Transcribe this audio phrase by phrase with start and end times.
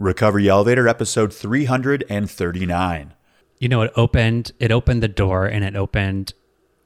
[0.00, 3.14] Recovery Elevator, episode 339.
[3.58, 6.32] You know, it opened it opened the door and it opened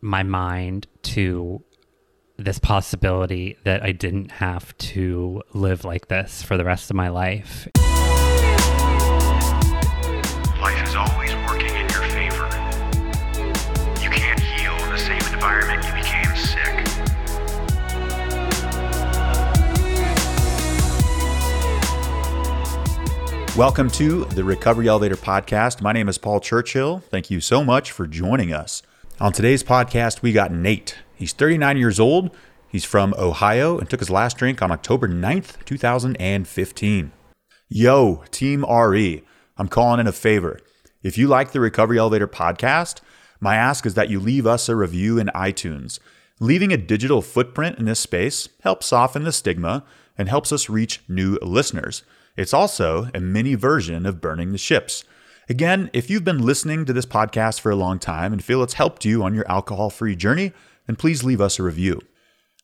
[0.00, 1.62] my mind to
[2.36, 7.08] this possibility that I didn't have to live like this for the rest of my
[7.08, 7.68] life.
[23.56, 25.80] Welcome to the Recovery Elevator podcast.
[25.80, 27.04] My name is Paul Churchill.
[27.08, 28.82] Thank you so much for joining us.
[29.20, 30.96] On today's podcast, we got Nate.
[31.14, 32.34] He's 39 years old.
[32.66, 37.12] He's from Ohio and took his last drink on October 9th, 2015.
[37.68, 39.22] Yo, Team RE,
[39.56, 40.58] I'm calling in a favor.
[41.04, 43.02] If you like the Recovery Elevator podcast,
[43.38, 46.00] my ask is that you leave us a review in iTunes.
[46.40, 49.84] Leaving a digital footprint in this space helps soften the stigma
[50.18, 52.02] and helps us reach new listeners.
[52.36, 55.04] It's also a mini version of Burning the Ships.
[55.48, 58.74] Again, if you've been listening to this podcast for a long time and feel it's
[58.74, 60.52] helped you on your alcohol free journey,
[60.86, 62.00] then please leave us a review.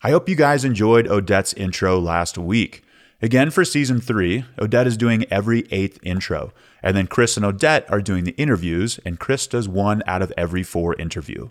[0.02, 2.82] I hope you guys enjoyed Odette's intro last week.
[3.22, 7.88] Again, for season three, Odette is doing every eighth intro, and then Chris and Odette
[7.92, 11.50] are doing the interviews, and Chris does one out of every four interview.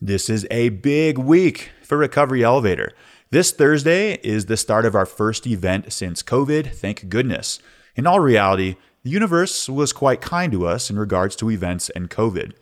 [0.00, 2.92] This is a big week for Recovery Elevator.
[3.30, 7.58] This Thursday is the start of our first event since COVID, thank goodness.
[7.96, 12.08] In all reality, the universe was quite kind to us in regards to events and
[12.08, 12.52] COVID.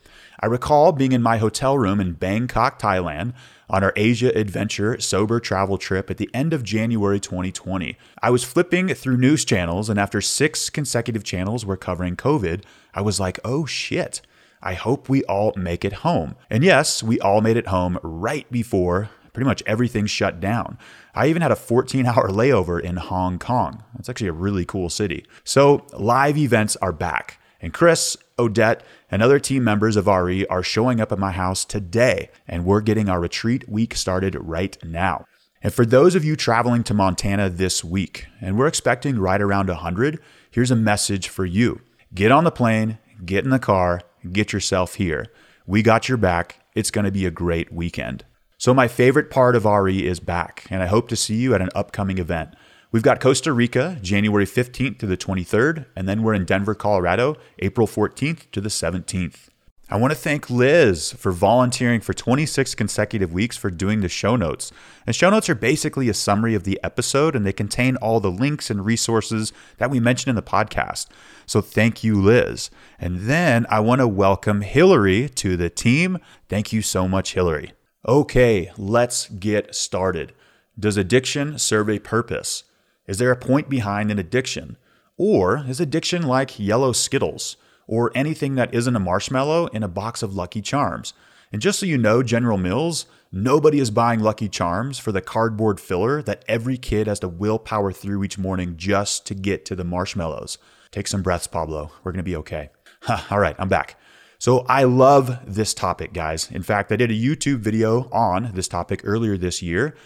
[0.40, 3.34] I recall being in my hotel room in Bangkok, Thailand,
[3.68, 7.98] on our Asia Adventure sober travel trip at the end of January 2020.
[8.22, 13.02] I was flipping through news channels, and after six consecutive channels were covering COVID, I
[13.02, 14.22] was like, oh shit.
[14.62, 16.36] I hope we all make it home.
[16.48, 20.78] And yes, we all made it home right before pretty much everything shut down.
[21.14, 23.84] I even had a 14 hour layover in Hong Kong.
[23.94, 25.27] That's actually a really cool city.
[25.44, 27.38] So, live events are back.
[27.60, 31.64] And Chris, Odette, and other team members of RE are showing up at my house
[31.64, 35.24] today, and we're getting our retreat week started right now.
[35.62, 39.68] And for those of you traveling to Montana this week, and we're expecting right around
[39.68, 40.20] 100,
[40.51, 41.80] here's a message for you
[42.12, 45.27] get on the plane, get in the car, get yourself here.
[45.66, 46.61] We got your back.
[46.74, 48.24] It's going to be a great weekend.
[48.64, 51.61] So, my favorite part of RE is back, and I hope to see you at
[51.61, 52.55] an upcoming event.
[52.92, 57.36] We've got Costa Rica, January 15th to the 23rd, and then we're in Denver, Colorado,
[57.58, 59.51] April 14th to the 17th.
[59.91, 64.35] I want to thank Liz for volunteering for 26 consecutive weeks for doing the show
[64.35, 64.73] notes.
[65.07, 68.31] And show notes are basically a summary of the episode, and they contain all the
[68.31, 71.08] links and resources that we mentioned in the podcast.
[71.45, 72.70] So thank you, Liz.
[72.98, 76.17] And then I want to welcome Hillary to the team.
[76.48, 77.75] Thank you so much, Hillary.
[78.06, 80.34] Okay, let's get started.
[80.78, 82.64] Does addiction serve a purpose?
[83.06, 84.76] Is there a point behind an addiction?
[85.16, 87.56] Or is addiction like yellow Skittles
[87.86, 91.14] or anything that isn't a marshmallow in a box of Lucky Charms?
[91.50, 95.80] And just so you know, General Mills, nobody is buying Lucky Charms for the cardboard
[95.80, 99.84] filler that every kid has to willpower through each morning just to get to the
[99.84, 100.58] marshmallows.
[100.90, 101.90] Take some breaths, Pablo.
[102.02, 102.68] We're going to be okay.
[103.30, 103.98] All right, I'm back.
[104.44, 106.50] So I love this topic, guys.
[106.50, 109.96] In fact, I did a YouTube video on this topic earlier this year.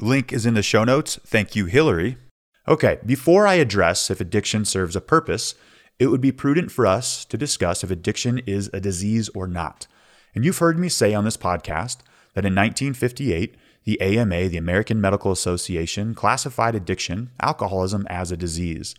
[0.00, 1.18] Link is in the show notes.
[1.24, 2.18] Thank you, Hillary.
[2.68, 5.54] Okay, before I address if addiction serves a purpose,
[5.98, 9.86] it would be prudent for us to discuss if addiction is a disease or not.
[10.34, 12.00] And you've heard me say on this podcast
[12.34, 13.54] that in 1958,
[13.84, 18.94] the AMA, the American Medical Association, classified addiction, alcoholism, as a disease.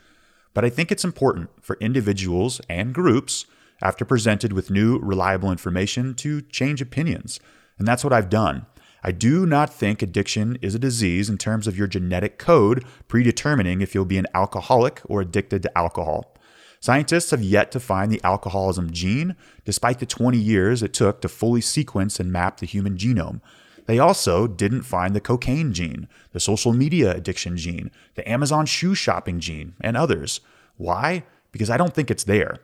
[0.56, 3.46] But I think it's important for individuals and groups
[3.82, 7.40] after presented with new, reliable information to change opinions.
[7.78, 8.66] And that's what I've done.
[9.04, 13.82] I do not think addiction is a disease in terms of your genetic code predetermining
[13.82, 16.36] if you'll be an alcoholic or addicted to alcohol.
[16.80, 19.36] Scientists have yet to find the alcoholism gene,
[19.66, 23.42] despite the 20 years it took to fully sequence and map the human genome.
[23.86, 28.94] They also didn't find the cocaine gene, the social media addiction gene, the Amazon shoe
[28.94, 30.42] shopping gene, and others.
[30.76, 31.24] Why?
[31.52, 32.57] Because I don't think it's there.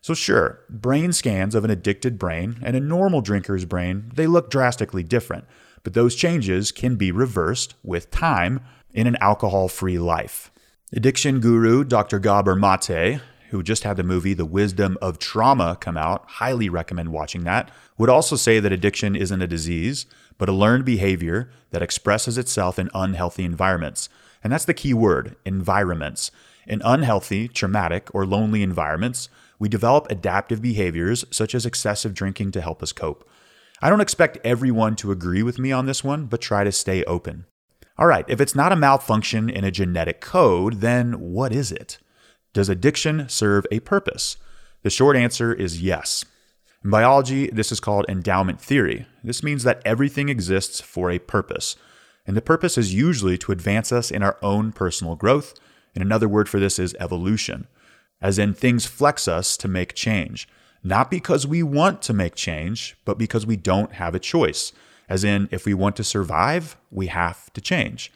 [0.00, 4.50] So sure, brain scans of an addicted brain and a normal drinker's brain, they look
[4.50, 5.44] drastically different,
[5.82, 8.60] but those changes can be reversed with time
[8.92, 10.50] in an alcohol-free life.
[10.92, 12.18] Addiction guru Dr.
[12.18, 13.20] Gabor Mate,
[13.50, 17.70] who just had the movie The Wisdom of Trauma come out, highly recommend watching that,
[17.98, 20.06] would also say that addiction isn't a disease,
[20.38, 24.08] but a learned behavior that expresses itself in unhealthy environments.
[24.42, 26.30] And that's the key word, environments.
[26.66, 32.60] In unhealthy, traumatic, or lonely environments, we develop adaptive behaviors such as excessive drinking to
[32.60, 33.28] help us cope.
[33.80, 37.04] I don't expect everyone to agree with me on this one, but try to stay
[37.04, 37.46] open.
[37.98, 41.98] All right, if it's not a malfunction in a genetic code, then what is it?
[42.52, 44.36] Does addiction serve a purpose?
[44.82, 46.24] The short answer is yes.
[46.84, 49.06] In biology, this is called endowment theory.
[49.24, 51.76] This means that everything exists for a purpose.
[52.26, 55.54] And the purpose is usually to advance us in our own personal growth.
[55.94, 57.66] And another word for this is evolution,
[58.20, 60.48] as in things flex us to make change,
[60.82, 64.72] not because we want to make change, but because we don't have a choice.
[65.08, 68.12] As in, if we want to survive, we have to change.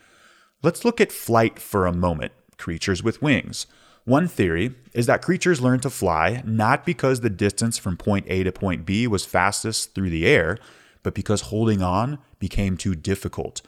[0.62, 3.66] Let's look at flight for a moment creatures with wings.
[4.04, 8.42] One theory is that creatures learned to fly not because the distance from point A
[8.44, 10.58] to point B was fastest through the air,
[11.02, 13.62] but because holding on became too difficult.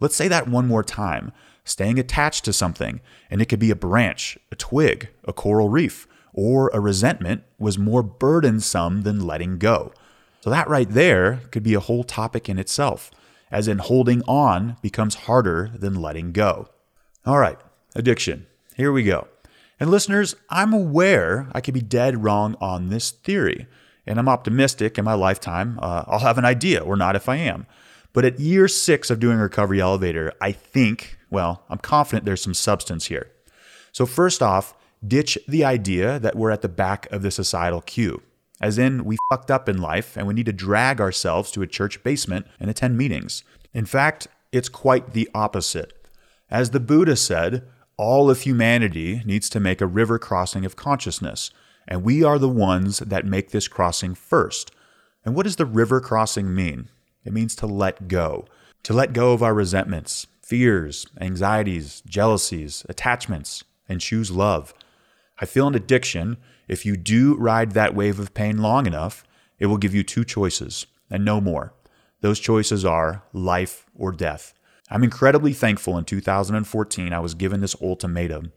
[0.00, 1.32] Let's say that one more time.
[1.68, 6.08] Staying attached to something, and it could be a branch, a twig, a coral reef,
[6.32, 9.92] or a resentment, was more burdensome than letting go.
[10.40, 13.10] So, that right there could be a whole topic in itself,
[13.50, 16.70] as in holding on becomes harder than letting go.
[17.26, 17.58] All right,
[17.94, 18.46] addiction.
[18.74, 19.28] Here we go.
[19.78, 23.66] And listeners, I'm aware I could be dead wrong on this theory,
[24.06, 27.36] and I'm optimistic in my lifetime uh, I'll have an idea, or not if I
[27.36, 27.66] am.
[28.14, 32.54] But at year six of doing Recovery Elevator, I think, well, I'm confident there's some
[32.54, 33.30] substance here.
[33.92, 34.74] So, first off,
[35.06, 38.22] ditch the idea that we're at the back of the societal queue,
[38.60, 41.66] as in we fucked up in life and we need to drag ourselves to a
[41.66, 43.44] church basement and attend meetings.
[43.72, 45.92] In fact, it's quite the opposite.
[46.50, 51.50] As the Buddha said, all of humanity needs to make a river crossing of consciousness,
[51.86, 54.70] and we are the ones that make this crossing first.
[55.24, 56.88] And what does the river crossing mean?
[57.24, 58.46] It means to let go,
[58.84, 64.72] to let go of our resentments, fears, anxieties, jealousies, attachments, and choose love.
[65.38, 66.38] I feel an addiction.
[66.66, 69.24] If you do ride that wave of pain long enough,
[69.58, 71.74] it will give you two choices and no more.
[72.22, 74.54] Those choices are life or death.
[74.90, 78.52] I'm incredibly thankful in 2014 I was given this ultimatum,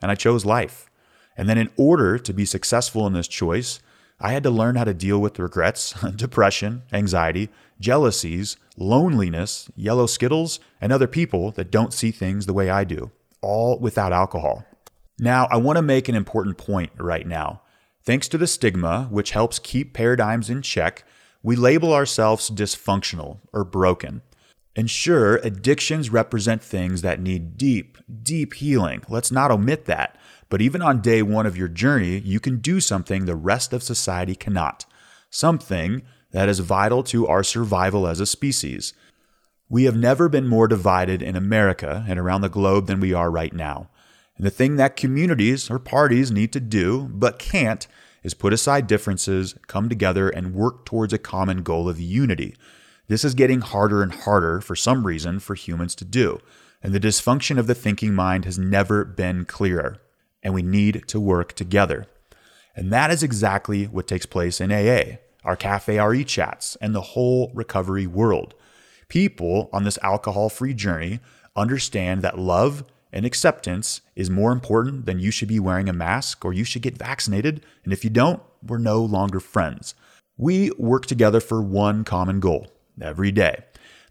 [0.00, 0.88] and I chose life.
[1.36, 3.80] And then, in order to be successful in this choice,
[4.24, 10.60] I had to learn how to deal with regrets, depression, anxiety, jealousies, loneliness, yellow skittles,
[10.80, 13.10] and other people that don't see things the way I do,
[13.42, 14.64] all without alcohol.
[15.18, 17.60] Now, I want to make an important point right now.
[18.02, 21.04] Thanks to the stigma, which helps keep paradigms in check,
[21.42, 24.22] we label ourselves dysfunctional or broken.
[24.74, 29.02] And sure, addictions represent things that need deep, deep healing.
[29.06, 30.16] Let's not omit that.
[30.54, 33.82] But even on day one of your journey, you can do something the rest of
[33.82, 34.86] society cannot.
[35.28, 38.92] Something that is vital to our survival as a species.
[39.68, 43.32] We have never been more divided in America and around the globe than we are
[43.32, 43.90] right now.
[44.36, 47.88] And the thing that communities or parties need to do, but can't,
[48.22, 52.54] is put aside differences, come together, and work towards a common goal of unity.
[53.08, 56.38] This is getting harder and harder for some reason for humans to do.
[56.80, 59.98] And the dysfunction of the thinking mind has never been clearer.
[60.44, 62.06] And we need to work together.
[62.76, 67.00] And that is exactly what takes place in AA our Cafe RE chats, and the
[67.00, 68.54] whole recovery world.
[69.08, 71.20] People on this alcohol free journey
[71.54, 76.44] understand that love and acceptance is more important than you should be wearing a mask
[76.44, 77.64] or you should get vaccinated.
[77.84, 79.94] And if you don't, we're no longer friends.
[80.36, 83.64] We work together for one common goal every day.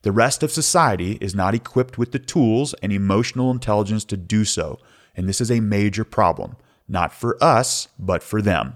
[0.03, 4.45] The rest of society is not equipped with the tools and emotional intelligence to do
[4.45, 4.79] so.
[5.15, 6.55] And this is a major problem,
[6.87, 8.75] not for us, but for them.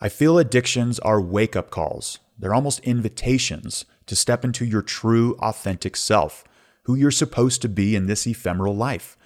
[0.00, 2.18] I feel addictions are wake up calls.
[2.38, 6.44] They're almost invitations to step into your true, authentic self,
[6.82, 9.16] who you're supposed to be in this ephemeral life.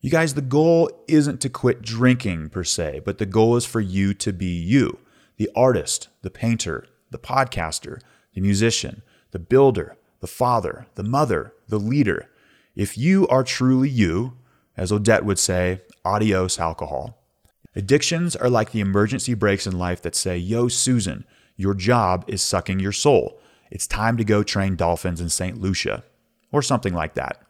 [0.00, 3.80] You guys, the goal isn't to quit drinking per se, but the goal is for
[3.80, 4.98] you to be you
[5.36, 8.00] the artist, the painter, the podcaster,
[8.34, 12.28] the musician, the builder, the father, the mother, the leader.
[12.76, 14.36] If you are truly you,
[14.76, 17.18] as Odette would say, adios alcohol.
[17.76, 21.24] Addictions are like the emergency brakes in life that say, Yo, Susan,
[21.56, 23.40] your job is sucking your soul.
[23.70, 25.60] It's time to go train dolphins in St.
[25.60, 26.04] Lucia,
[26.52, 27.40] or something like that.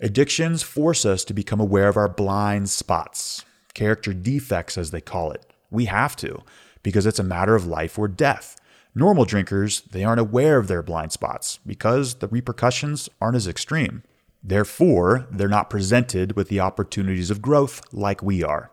[0.00, 3.44] Addictions force us to become aware of our blind spots,
[3.74, 5.44] character defects, as they call it.
[5.70, 6.42] We have to,
[6.82, 8.56] because it's a matter of life or death.
[8.94, 14.02] Normal drinkers, they aren't aware of their blind spots because the repercussions aren't as extreme.
[14.48, 18.70] Therefore, they're not presented with the opportunities of growth like we are.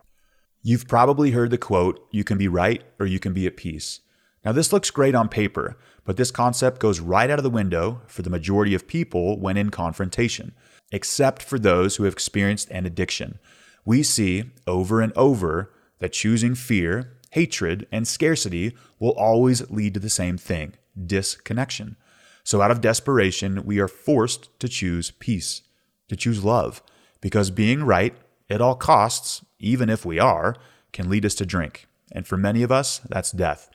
[0.62, 4.00] You've probably heard the quote, you can be right or you can be at peace.
[4.42, 8.00] Now, this looks great on paper, but this concept goes right out of the window
[8.06, 10.54] for the majority of people when in confrontation,
[10.92, 13.38] except for those who have experienced an addiction.
[13.84, 20.00] We see over and over that choosing fear, hatred, and scarcity will always lead to
[20.00, 20.72] the same thing
[21.06, 21.96] disconnection.
[22.44, 25.62] So, out of desperation, we are forced to choose peace,
[26.08, 26.82] to choose love,
[27.20, 28.14] because being right
[28.48, 30.54] at all costs even if we are,
[30.92, 31.86] can lead us to drink.
[32.12, 33.70] And for many of us, that's death.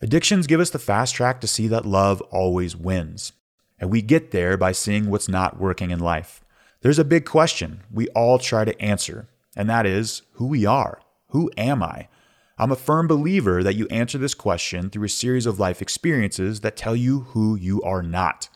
[0.00, 3.32] Addictions give us the fast track to see that love always wins.
[3.78, 6.42] And we get there by seeing what's not working in life.
[6.80, 11.00] There's a big question we all try to answer, and that is who we are.
[11.30, 12.08] Who am I?
[12.56, 16.60] I'm a firm believer that you answer this question through a series of life experiences
[16.60, 18.48] that tell you who you are not.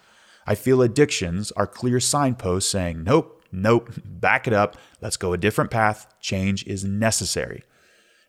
[0.46, 5.38] I feel addictions are clear signposts saying, nope, nope, back it up, let's go a
[5.38, 7.62] different path, change is necessary.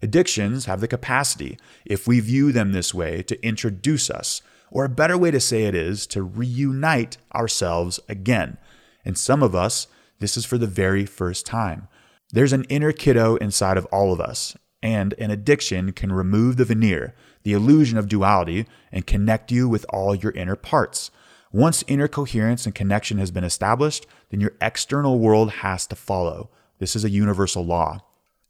[0.02, 4.90] Addictions have the capacity, if we view them this way, to introduce us, or a
[4.90, 8.58] better way to say it is to reunite ourselves again.
[9.06, 9.88] And some of us,
[10.20, 11.88] this is for the very first time.
[12.32, 16.66] There's an inner kiddo inside of all of us, and an addiction can remove the
[16.66, 21.12] veneer, the illusion of duality, and connect you with all your inner parts.
[21.54, 26.50] Once inner coherence and connection has been established, then your external world has to follow.
[26.80, 28.00] This is a universal law.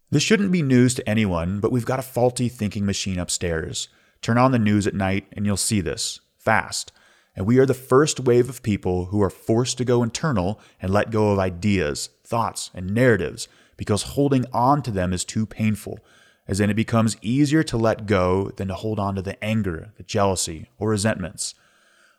[0.09, 3.89] This shouldn't be news to anyone, but we've got a faulty thinking machine upstairs.
[4.21, 6.93] Turn on the news at night and you'll see this fast.
[7.35, 10.93] And we are the first wave of people who are forced to go internal and
[10.93, 15.99] let go of ideas, thoughts, and narratives because holding on to them is too painful
[16.47, 19.91] as in it becomes easier to let go than to hold on to the anger,
[19.97, 21.55] the jealousy, or resentments.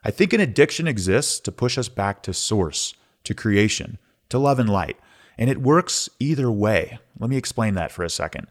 [0.04, 2.94] I think an addiction exists to push us back to source,
[3.24, 4.98] to creation, to love and light,
[5.38, 6.98] and it works either way.
[7.18, 8.46] Let me explain that for a second.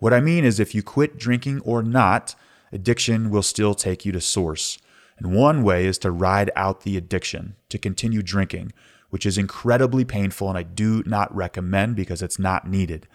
[0.00, 2.34] What I mean is, if you quit drinking or not,
[2.72, 4.78] addiction will still take you to source.
[5.16, 8.72] And one way is to ride out the addiction, to continue drinking,
[9.10, 13.08] which is incredibly painful and I do not recommend because it's not needed.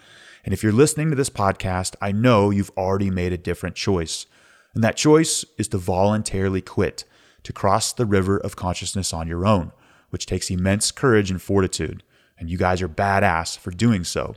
[0.43, 4.25] And if you're listening to this podcast, I know you've already made a different choice.
[4.73, 7.05] And that choice is to voluntarily quit,
[7.43, 9.71] to cross the river of consciousness on your own,
[10.09, 12.03] which takes immense courage and fortitude.
[12.37, 14.35] And you guys are badass for doing so.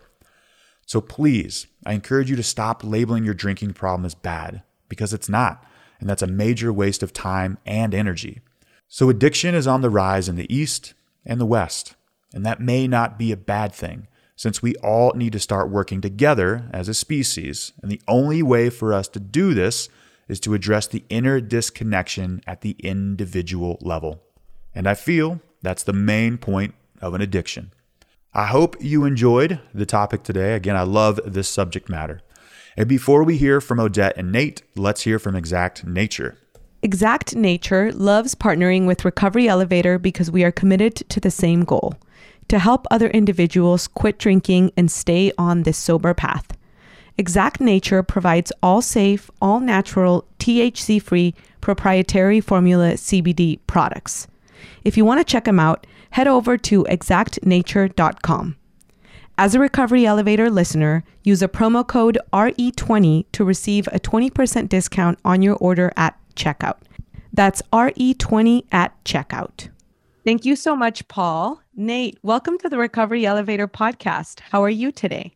[0.86, 5.28] So please, I encourage you to stop labeling your drinking problem as bad, because it's
[5.28, 5.64] not.
[5.98, 8.40] And that's a major waste of time and energy.
[8.86, 10.94] So addiction is on the rise in the East
[11.24, 11.94] and the West.
[12.32, 16.00] And that may not be a bad thing since we all need to start working
[16.00, 17.72] together as a species.
[17.82, 19.88] And the only way for us to do this
[20.28, 24.22] is to address the inner disconnection at the individual level.
[24.74, 27.72] And I feel that's the main point of an addiction.
[28.34, 30.54] I hope you enjoyed the topic today.
[30.54, 32.20] Again, I love this subject matter.
[32.76, 36.36] And before we hear from Odette and Nate, let's hear from Exact Nature.
[36.82, 41.94] Exact Nature loves partnering with Recovery Elevator because we are committed to the same goal
[42.48, 46.55] to help other individuals quit drinking and stay on this sober path.
[47.18, 54.28] Exact Nature provides all safe, all natural, THC free, proprietary formula CBD products.
[54.84, 58.56] If you want to check them out, head over to exactnature.com.
[59.38, 65.18] As a Recovery Elevator listener, use a promo code RE20 to receive a 20% discount
[65.24, 66.78] on your order at checkout.
[67.32, 69.68] That's RE20 at checkout.
[70.24, 71.60] Thank you so much, Paul.
[71.74, 74.40] Nate, welcome to the Recovery Elevator podcast.
[74.40, 75.35] How are you today?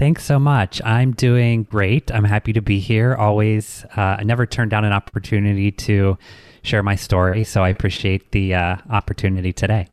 [0.00, 0.80] Thanks so much.
[0.82, 2.10] I'm doing great.
[2.10, 3.14] I'm happy to be here.
[3.14, 6.16] Always, uh, I never turned down an opportunity to
[6.62, 9.88] share my story, so I appreciate the uh, opportunity today.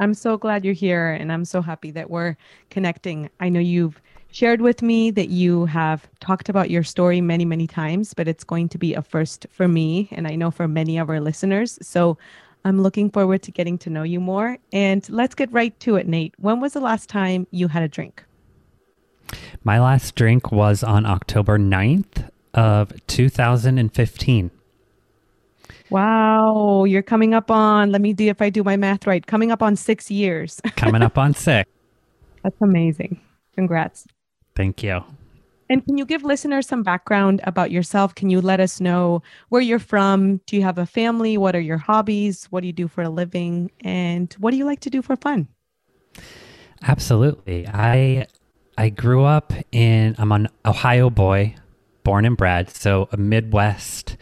[0.00, 2.36] I'm so glad you're here, and I'm so happy that we're
[2.70, 3.30] connecting.
[3.38, 4.02] I know you've
[4.32, 8.42] shared with me that you have talked about your story many, many times, but it's
[8.42, 11.78] going to be a first for me, and I know for many of our listeners.
[11.82, 12.18] So
[12.64, 14.58] I'm looking forward to getting to know you more.
[14.72, 16.34] And let's get right to it, Nate.
[16.40, 18.24] When was the last time you had a drink?
[19.64, 24.50] My last drink was on October 9th of 2015.
[25.90, 29.50] Wow, you're coming up on, let me do if I do my math right, coming
[29.50, 30.60] up on six years.
[30.76, 31.70] coming up on six.
[32.42, 33.20] That's amazing.
[33.54, 34.06] Congrats.
[34.54, 35.02] Thank you.
[35.70, 38.14] And can you give listeners some background about yourself?
[38.14, 40.38] Can you let us know where you're from?
[40.46, 41.36] Do you have a family?
[41.36, 42.46] What are your hobbies?
[42.46, 43.70] What do you do for a living?
[43.82, 45.46] And what do you like to do for fun?
[46.82, 47.66] Absolutely.
[47.66, 48.26] I
[48.78, 51.56] I grew up in I'm an Ohio boy,
[52.04, 54.16] born and bred, so a Midwest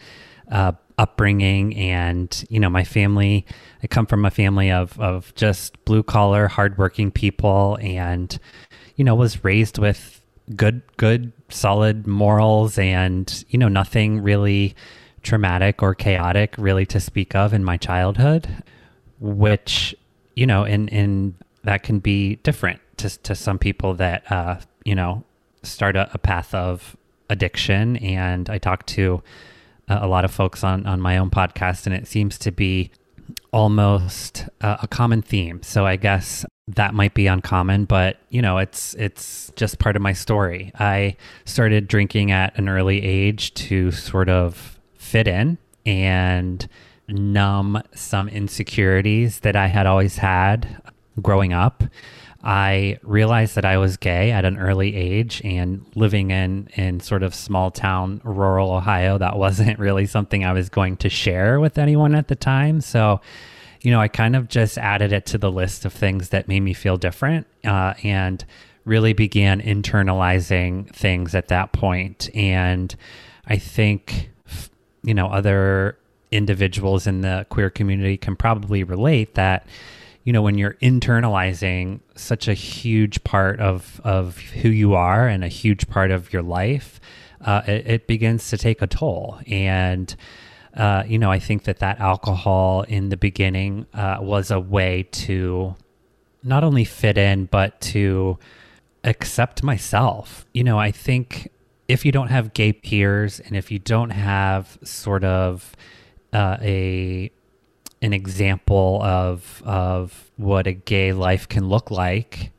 [0.51, 3.45] uh, upbringing, and you know my family.
[3.83, 8.35] I come from a family of of just blue collar, hardworking people, and
[8.95, 10.23] you know was raised with
[10.55, 14.75] good good solid morals and you know nothing really
[15.21, 18.47] traumatic or chaotic really to speak of in my childhood
[19.19, 19.93] which
[20.35, 24.95] you know in in that can be different to to some people that uh you
[24.95, 25.23] know
[25.63, 26.95] start a, a path of
[27.29, 29.21] addiction and I talk to
[29.87, 32.91] a lot of folks on on my own podcast and it seems to be
[33.51, 38.93] almost a common theme so I guess that might be uncommon, but you know, it's
[38.95, 40.71] it's just part of my story.
[40.77, 46.67] I started drinking at an early age to sort of fit in and
[47.07, 50.81] numb some insecurities that I had always had
[51.21, 51.83] growing up.
[52.43, 57.23] I realized that I was gay at an early age and living in in sort
[57.23, 61.77] of small town rural Ohio that wasn't really something I was going to share with
[61.77, 62.81] anyone at the time.
[62.81, 63.21] So
[63.81, 66.61] you know, I kind of just added it to the list of things that made
[66.61, 68.43] me feel different uh, and
[68.85, 72.29] really began internalizing things at that point.
[72.33, 72.95] And
[73.45, 74.31] I think,
[75.03, 75.97] you know, other
[76.31, 79.67] individuals in the queer community can probably relate that
[80.27, 85.43] you know when you're internalizing such a huge part of of who you are and
[85.43, 86.99] a huge part of your life
[87.39, 90.15] uh, it, it, begins to take a toll and
[90.77, 95.07] uh, you know, I think that that alcohol in the beginning uh, was a way
[95.11, 95.75] to
[96.43, 98.37] not only fit in, but to
[99.03, 100.45] accept myself.
[100.53, 101.49] You know, I think
[101.87, 105.75] if you don't have gay peers and if you don't have sort of
[106.31, 107.31] uh, a
[108.01, 112.51] an example of of what a gay life can look like,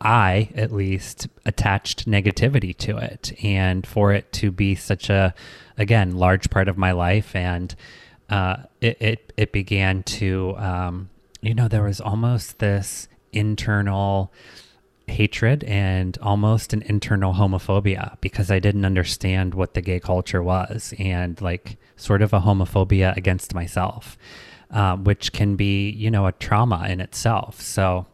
[0.00, 5.34] I at least attached negativity to it, and for it to be such a
[5.76, 7.74] again large part of my life and
[8.28, 14.32] uh, it, it, it began to um, you know there was almost this internal
[15.08, 20.94] hatred and almost an internal homophobia because I didn't understand what the gay culture was
[20.98, 24.16] and like sort of a homophobia against myself,
[24.70, 27.60] um, which can be, you know, a trauma in itself.
[27.60, 28.06] So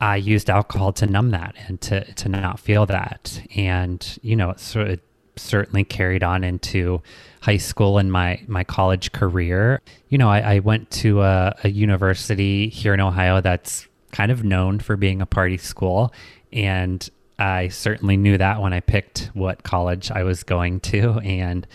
[0.00, 3.40] I used alcohol to numb that and to, to not feel that.
[3.54, 5.00] And, you know, it
[5.36, 7.02] certainly carried on into
[7.42, 9.80] high school and my my college career.
[10.08, 14.42] You know, I, I went to a, a, university here in Ohio that's kind of
[14.42, 16.12] known for being a party school,
[16.52, 21.66] and I certainly knew that when I picked what college I was going to, and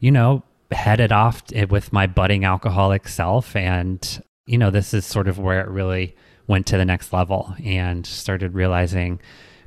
[0.00, 5.06] you know, headed off eh, with my budding alcoholic self, and you know, this is
[5.06, 6.14] sort of where it really
[6.46, 9.18] went to the next level and started realizing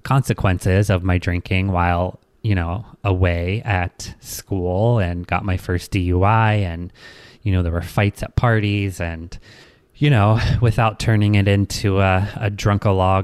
[0.03, 6.59] consequences of my drinking while you know, away at school and got my first DUI.
[6.61, 6.93] And,
[7.41, 9.01] you know, there were fights at parties.
[9.01, 9.37] And,
[9.95, 12.49] you know, without turning it into a, a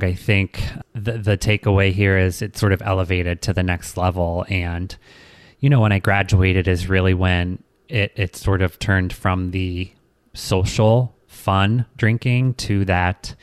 [0.04, 0.62] I think
[0.94, 4.46] the, the takeaway here is it sort of elevated to the next level.
[4.50, 4.94] And,
[5.64, 9.90] you know, when I graduated is really when it, it sort of turned from the
[10.34, 13.34] social fun drinking to that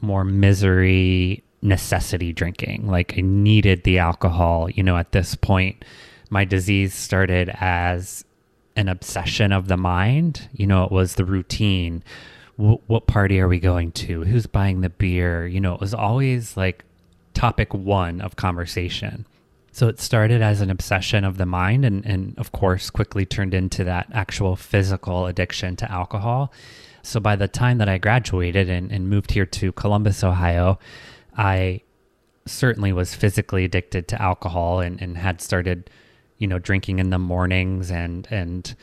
[0.00, 2.86] more misery necessity drinking.
[2.86, 4.70] Like I needed the alcohol.
[4.70, 5.84] You know, at this point,
[6.30, 8.24] my disease started as
[8.74, 10.48] an obsession of the mind.
[10.54, 12.02] You know, it was the routine.
[12.56, 14.24] W- what party are we going to?
[14.24, 15.46] Who's buying the beer?
[15.46, 16.86] You know, it was always like
[17.34, 19.26] topic one of conversation.
[19.76, 23.52] So it started as an obsession of the mind and, and of course quickly turned
[23.52, 26.50] into that actual physical addiction to alcohol.
[27.02, 30.78] So by the time that I graduated and, and moved here to Columbus, Ohio,
[31.36, 31.82] I
[32.46, 35.90] certainly was physically addicted to alcohol and, and had started,
[36.38, 38.74] you know, drinking in the mornings and and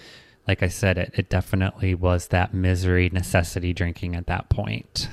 [0.47, 5.09] like I said, it, it definitely was that misery necessity drinking at that point.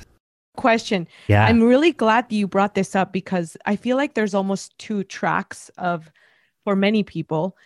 [0.61, 1.07] Question.
[1.27, 1.45] Yeah.
[1.45, 5.03] I'm really glad that you brought this up because I feel like there's almost two
[5.03, 6.11] tracks of
[6.63, 7.57] for many people,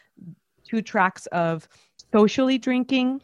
[0.64, 1.68] two tracks of
[2.14, 3.22] socially drinking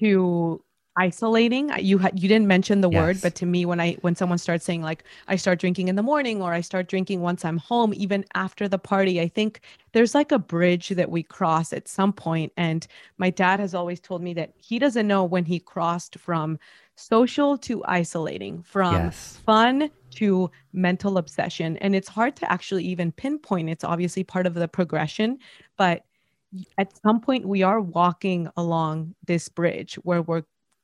[0.00, 0.64] to
[0.96, 3.00] isolating you had you didn't mention the yes.
[3.00, 5.96] word but to me when i when someone starts saying like i start drinking in
[5.96, 9.60] the morning or i start drinking once i'm home even after the party i think
[9.92, 14.00] there's like a bridge that we cross at some point and my dad has always
[14.00, 16.58] told me that he doesn't know when he crossed from
[16.96, 19.40] social to isolating from yes.
[19.46, 24.52] fun to mental obsession and it's hard to actually even pinpoint it's obviously part of
[24.52, 25.38] the progression
[25.78, 26.04] but
[26.76, 30.42] at some point we are walking along this bridge where we're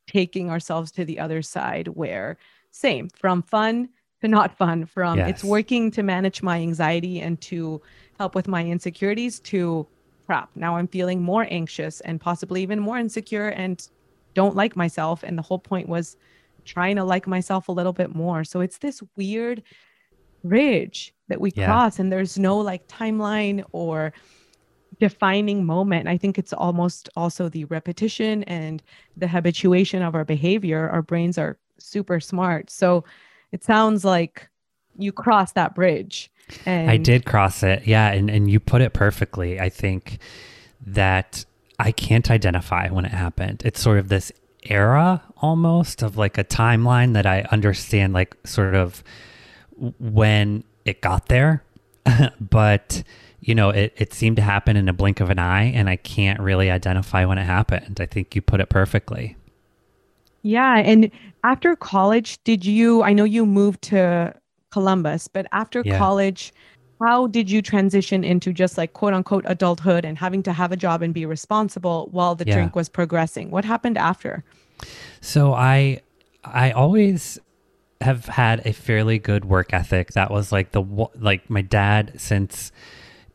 [0.09, 2.37] taking ourselves to the other side where
[2.73, 3.88] same from fun
[4.21, 5.29] to not fun from yes.
[5.31, 7.81] it's working to manage my anxiety and to
[8.18, 9.87] help with my insecurities to
[10.27, 13.88] crap now i'm feeling more anxious and possibly even more insecure and
[14.35, 16.16] don't like myself and the whole point was
[16.64, 19.62] trying to like myself a little bit more so it's this weird
[20.44, 21.66] bridge that we yeah.
[21.66, 24.12] cross and there's no like timeline or
[25.00, 26.08] defining moment.
[26.08, 28.82] I think it's almost also the repetition and
[29.16, 30.88] the habituation of our behavior.
[30.88, 32.70] Our brains are super smart.
[32.70, 33.04] So
[33.52, 34.48] it sounds like
[34.96, 36.30] you crossed that bridge.
[36.66, 37.87] And I did cross it.
[37.87, 38.11] Yeah.
[38.11, 39.61] And, and you put it perfectly.
[39.61, 40.18] I think
[40.87, 41.44] that
[41.78, 43.62] I can't identify when it happened.
[43.64, 44.32] It's sort of this
[44.64, 49.04] era almost of like a timeline that I understand, like sort of
[49.98, 51.62] when it got there.
[52.40, 53.02] but,
[53.40, 55.96] you know, it, it seemed to happen in a blink of an eye, and I
[55.96, 58.00] can't really identify when it happened.
[58.00, 59.37] I think you put it perfectly.
[60.42, 60.78] Yeah.
[60.78, 61.11] And
[61.44, 64.34] after college, did you, I know you moved to
[64.70, 65.98] Columbus, but after Yeah.
[65.98, 66.52] college,
[67.00, 70.76] how did you transition into just like quote unquote adulthood and having to have a
[70.76, 72.54] job and be responsible while the Yeah.
[72.54, 73.50] drink was progressing?
[73.50, 74.44] What happened after?
[75.20, 76.00] So I
[76.44, 77.38] I always
[78.00, 80.12] have had a fairly good work ethic.
[80.12, 80.82] That was like the
[81.16, 82.72] like my dad since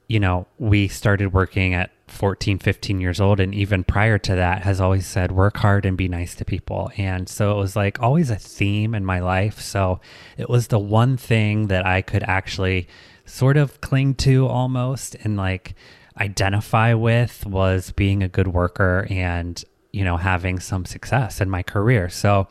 [0.08, 4.62] you know, we started working at 14, 15 years old and even prior to that
[4.64, 6.92] has always said work hard and be nice to people.
[6.98, 9.60] And so it was like always a theme in my life.
[9.60, 10.02] So
[10.38, 12.88] it was the one thing that I could actually
[13.26, 15.74] sort of cling to almost and like
[16.20, 21.64] identify with was being a good worker and you know having some success in my
[21.64, 22.48] career so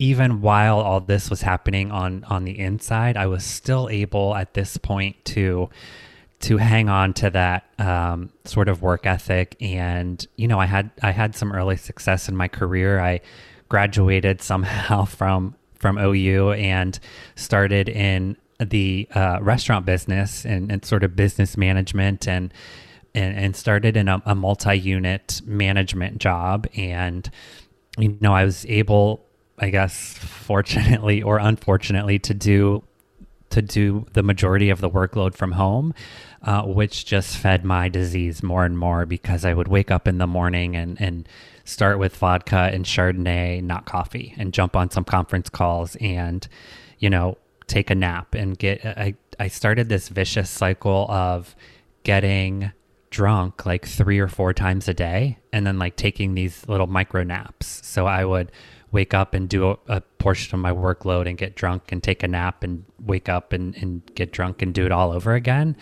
[0.00, 4.54] even while all this was happening on on the inside i was still able at
[4.54, 5.70] this point to
[6.40, 9.56] to hang on to that um, sort of work ethic.
[9.60, 13.00] And you know i had i had some early success in my career.
[13.00, 13.20] I
[13.68, 16.98] graduated somehow from from ou and
[17.36, 22.52] started in the uh, restaurant business and, and sort of business management and
[23.14, 26.66] and, and started in a, a multi-unit management job.
[26.76, 27.30] And
[27.98, 29.26] you know i was able
[29.60, 32.82] i guess fortunately or unfortunately to do
[33.50, 35.92] to do the majority of the workload from home
[36.42, 40.18] uh, which just fed my disease more and more because i would wake up in
[40.18, 41.28] the morning and and
[41.64, 46.48] start with vodka and chardonnay not coffee and jump on some conference calls and
[46.98, 51.54] you know take a nap and get i i started this vicious cycle of
[52.02, 52.72] getting
[53.10, 57.22] drunk like three or four times a day and then like taking these little micro
[57.22, 57.86] naps.
[57.86, 58.52] So I would
[58.92, 62.22] wake up and do a, a portion of my workload and get drunk and take
[62.22, 65.76] a nap and wake up and, and get drunk and do it all over again.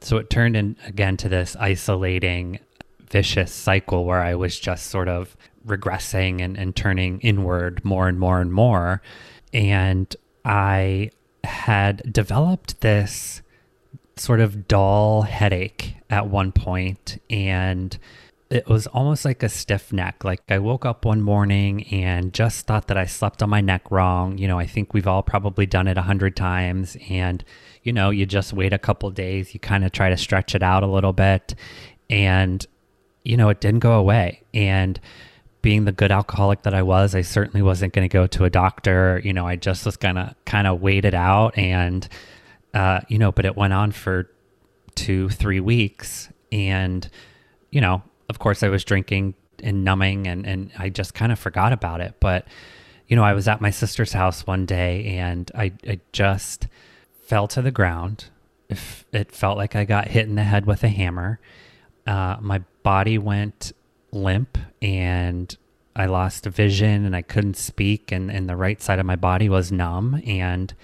[0.00, 2.58] So it turned in again to this isolating,
[3.08, 8.18] vicious cycle where I was just sort of regressing and, and turning inward more and
[8.18, 9.00] more and more.
[9.52, 11.10] And I
[11.44, 13.42] had developed this
[14.16, 17.96] sort of dull headache at one point and
[18.50, 20.24] it was almost like a stiff neck.
[20.24, 23.90] Like i woke up one morning and just thought that i slept on my neck
[23.90, 24.38] wrong.
[24.38, 26.96] You know i think we've all probably done it a hundred times.
[27.08, 27.44] And
[27.82, 30.62] you know you just wait a couple days you kind of try to stretch it
[30.62, 31.54] out a little bit.
[32.10, 32.64] And
[33.24, 34.42] you know it didn't go away.
[34.52, 35.00] And
[35.62, 38.50] being the good alcoholic that i was i certainly wasn't going to go to a
[38.50, 39.20] doctor.
[39.24, 41.56] You know i just was gonna kind of wait it out.
[41.56, 42.08] And
[42.74, 44.28] uh, you know, but it went on for
[44.94, 46.28] two, three weeks.
[46.50, 47.08] And,
[47.70, 51.38] you know, of course, I was drinking and numbing and, and I just kind of
[51.38, 52.14] forgot about it.
[52.20, 52.46] But,
[53.08, 56.66] you know, I was at my sister's house one day and I, I just
[57.22, 58.26] fell to the ground.
[59.12, 61.38] It, felt like I got hit in the head with a hammer.
[62.06, 63.72] Uh, my body went
[64.10, 65.56] limp and
[65.94, 69.48] I lost vision and I couldn't speak and, and the right side of my body
[69.48, 70.74] was numb and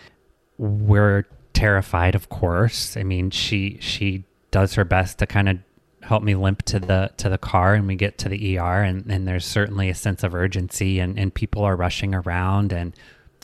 [0.59, 1.25] we're
[1.55, 5.59] terrified of course i mean she she does her best to kind of
[6.03, 9.11] help me limp to the to the car and we get to the er and
[9.11, 12.95] and there's certainly a sense of urgency and and people are rushing around and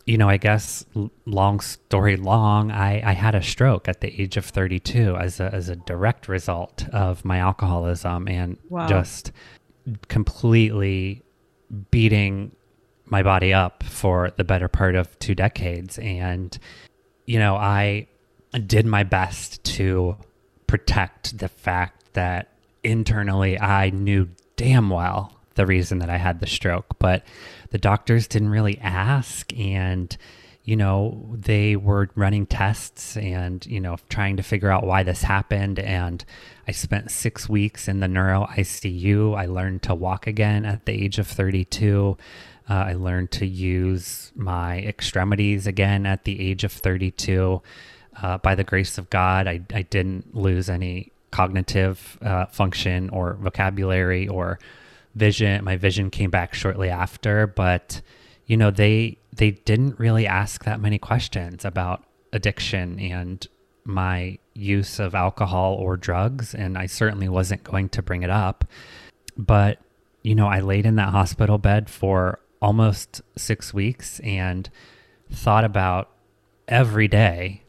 [0.06, 0.84] you know i guess
[1.26, 5.52] long story long i i had a stroke at the age of 32 as a
[5.54, 8.86] as a direct result of my alcoholism and Wow.
[8.86, 9.32] just
[10.08, 11.22] completely
[11.90, 12.54] beating
[13.04, 16.58] my body up for the better part of two decades and
[17.26, 18.06] you know, I
[18.66, 20.16] did my best to
[20.68, 22.52] protect the fact that
[22.82, 27.24] internally I knew damn well the reason that I had the stroke, but
[27.70, 29.52] the doctors didn't really ask.
[29.58, 30.14] And,
[30.64, 35.22] you know, they were running tests and, you know, trying to figure out why this
[35.22, 35.78] happened.
[35.78, 36.24] And
[36.68, 39.36] I spent six weeks in the neuro ICU.
[39.36, 42.16] I learned to walk again at the age of 32.
[42.68, 47.62] Uh, I learned to use my extremities again at the age of 32.
[48.22, 53.34] Uh, by the grace of God, I, I didn't lose any cognitive uh, function or
[53.34, 54.58] vocabulary or
[55.14, 55.62] vision.
[55.62, 58.00] My vision came back shortly after, but
[58.46, 63.46] you know they they didn't really ask that many questions about addiction and
[63.84, 68.64] my use of alcohol or drugs, and I certainly wasn't going to bring it up.
[69.36, 69.78] But
[70.22, 74.70] you know, I laid in that hospital bed for almost six weeks and
[75.30, 76.10] thought about
[76.66, 77.62] every day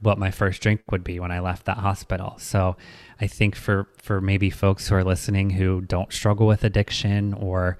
[0.00, 2.36] what my first drink would be when I left that hospital.
[2.38, 2.76] So
[3.20, 7.78] I think for for maybe folks who are listening who don't struggle with addiction or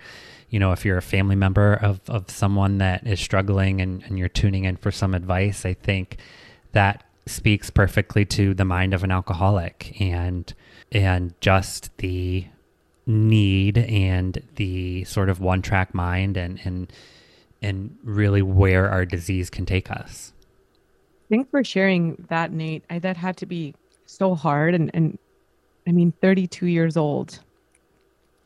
[0.51, 4.19] you know, if you're a family member of, of someone that is struggling and, and
[4.19, 6.17] you're tuning in for some advice, I think
[6.73, 10.53] that speaks perfectly to the mind of an alcoholic and
[10.91, 12.47] and just the
[13.07, 16.93] need and the sort of one track mind and and
[17.61, 20.33] and really where our disease can take us.
[21.31, 22.85] Thanks for sharing that, Nate.
[22.91, 23.75] I, that had to be
[24.07, 24.75] so hard.
[24.75, 25.19] And, and
[25.87, 27.41] I mean, 32 years old.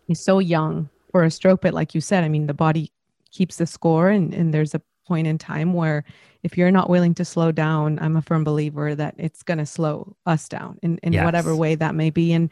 [0.09, 2.91] He's so young for a stroke, but like you said, I mean, the body
[3.31, 6.05] keeps the score, and, and there's a point in time where
[6.43, 9.67] if you're not willing to slow down, I'm a firm believer that it's going to
[9.67, 11.25] slow us down in, in Yes.
[11.25, 12.33] whatever way that may be.
[12.33, 12.51] And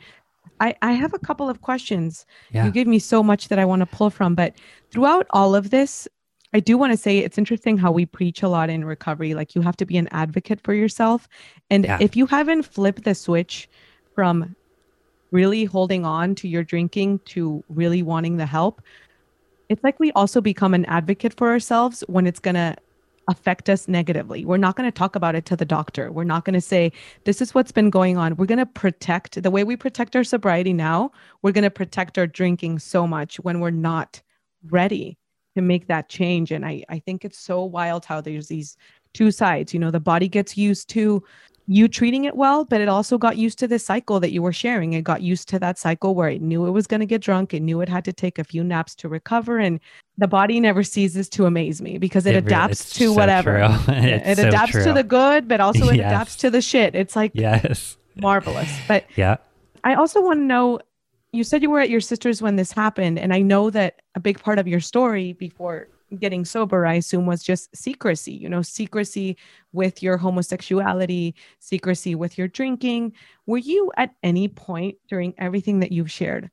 [0.60, 2.24] I, I have a couple of questions.
[2.52, 2.66] Yeah.
[2.66, 4.54] You gave me so much that I want to pull from, but
[4.90, 6.06] throughout all of this,
[6.52, 9.34] I do want to say it's interesting how we preach a lot in recovery.
[9.34, 11.28] Like you have to be an advocate for yourself.
[11.70, 11.98] And Yeah.
[12.00, 13.68] if you haven't flipped the switch
[14.14, 14.56] from
[15.30, 18.82] really holding on to your drinking to really wanting the help,
[19.68, 22.74] it's like we also become an advocate for ourselves when it's going to
[23.28, 24.44] affect us negatively.
[24.44, 26.10] We're not going to talk about it to the doctor.
[26.10, 26.90] We're not going to say,
[27.24, 28.34] this is what's been going on.
[28.34, 32.18] We're going to protect the way we protect our sobriety now, we're going to protect
[32.18, 34.20] our drinking so much when we're not
[34.68, 35.16] ready
[35.60, 36.50] to make that change.
[36.50, 38.76] And I, I think it's so wild how there's these
[39.14, 39.72] two sides.
[39.74, 41.22] You know, the body gets used to
[41.66, 44.52] you treating it well, but it also got used to this cycle that you were
[44.52, 44.92] sharing.
[44.94, 47.54] It got used to that cycle where it knew it was going to get drunk.
[47.54, 49.58] It knew it had to take a few naps to recover.
[49.58, 49.78] And
[50.18, 53.58] the body never ceases to amaze me because it, It adapts it's to so whatever.
[53.58, 53.94] true.
[53.94, 56.06] It so adapts to the good, but also it Yes.
[56.12, 56.94] adapts to the shit.
[56.96, 57.96] It's like Yes.
[58.16, 58.70] marvelous.
[58.88, 59.36] But Yeah.
[59.84, 60.80] I also want to know
[61.32, 63.18] you said you were at your sister's when this happened.
[63.18, 65.88] And I know that a big part of your story before
[66.18, 69.36] getting sober, I assume, was just secrecy, you know, secrecy
[69.72, 73.12] with your homosexuality, secrecy with your drinking.
[73.46, 76.50] Were you at any point during everything that you've shared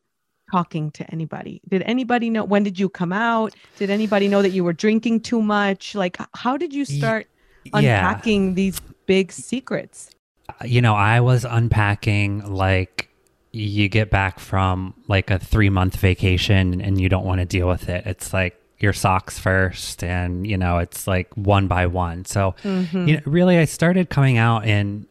[0.51, 1.59] talking to anybody?
[1.67, 3.55] Did anybody know when did you come out?
[3.77, 5.95] Did anybody know that you were drinking too much?
[5.95, 7.27] Like, how did you start
[7.65, 7.73] Yeah.
[7.79, 10.11] unpacking these big secrets?
[10.47, 13.09] Uh, you know, I was unpacking like
[13.57, 17.67] you get back from like a three month vacation and you don't want to deal
[17.67, 18.05] with it.
[18.05, 22.25] It's like your socks first, and you know, it's like one by one.
[22.25, 23.07] So, mm-hmm.
[23.07, 25.07] you know, really, I started coming out in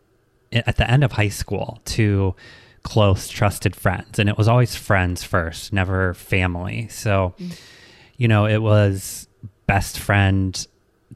[0.53, 2.35] at the end of high school to
[2.85, 6.87] close, trusted friends, and it was always friends first, never family.
[6.89, 7.59] So, mm.
[8.17, 9.27] you know, it was
[9.67, 10.67] best friend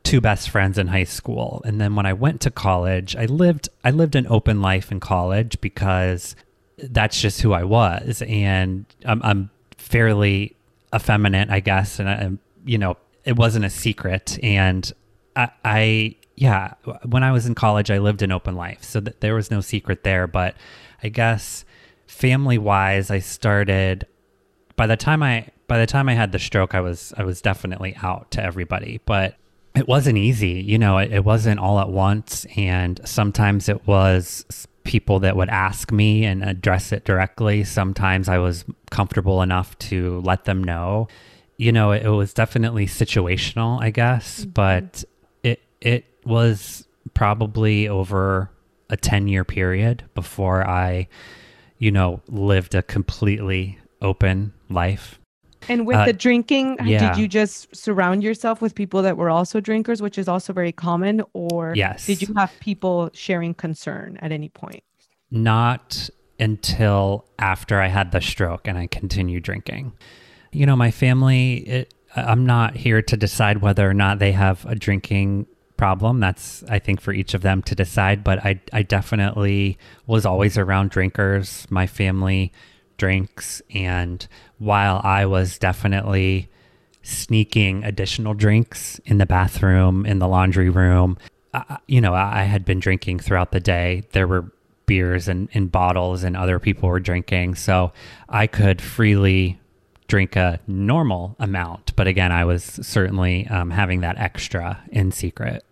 [0.03, 3.69] two best friends in high school and then when i went to college i lived
[3.85, 6.37] i lived an open life in college because
[6.85, 8.23] that's just who i was.
[8.27, 10.57] And i'm, I'm fairly
[10.95, 11.99] effeminate i guess.
[11.99, 12.31] And I,
[12.64, 14.38] you know it wasn't a secret.
[14.43, 14.90] And
[15.37, 18.83] I, I yeah when i was in college i lived an open life.
[18.83, 20.27] So that there was no secret there.
[20.27, 20.55] But
[21.03, 21.64] i guess
[22.07, 24.07] family wise i started
[24.81, 27.43] by the time I by the time I had the stroke, I was I was
[27.43, 29.37] definitely out to everybody, but
[29.77, 30.62] it wasn't easy.
[30.62, 35.49] You know, it, it wasn't all at once, and sometimes it was people that would
[35.49, 37.64] ask me and address it directly.
[37.64, 41.09] Sometimes I was comfortable enough to let them know.
[41.57, 44.51] You know, it, it was definitely situational, I guess, mm-hmm.
[44.51, 45.05] but
[45.43, 48.51] it it was probably over
[48.88, 51.09] a 10 year period before I
[51.81, 55.19] you know, lived a completely open life.
[55.68, 57.12] And with Uh, the drinking, yeah.
[57.12, 60.73] did you just surround yourself with people that were also drinkers, which is also very
[60.73, 61.23] common?
[61.33, 62.07] Or Yes.
[62.07, 64.83] did you have people sharing concern at any point?
[65.31, 69.92] Not until after I had the stroke and I continued drinking.
[70.53, 74.64] You know, my family, it, I'm not here to decide whether or not they have
[74.66, 75.46] a drinking
[75.77, 76.18] problem.
[76.20, 78.25] That's, I think, for each of them to decide.
[78.25, 81.66] But I, I definitely was always around drinkers.
[81.70, 82.53] My family
[83.01, 83.63] drinks.
[83.75, 84.27] And
[84.59, 86.51] while I was definitely
[87.03, 91.17] sneaking additional drinks in the bathroom, in the laundry room,
[91.87, 94.05] you know, I I had been drinking throughout the day.
[94.13, 94.53] There were
[94.85, 97.55] beers and in bottles, and other people were drinking.
[97.55, 97.93] So
[98.29, 99.59] I could freely
[100.07, 101.97] drink a normal amount.
[101.97, 105.65] But again, I was certainly um, having that extra in secret.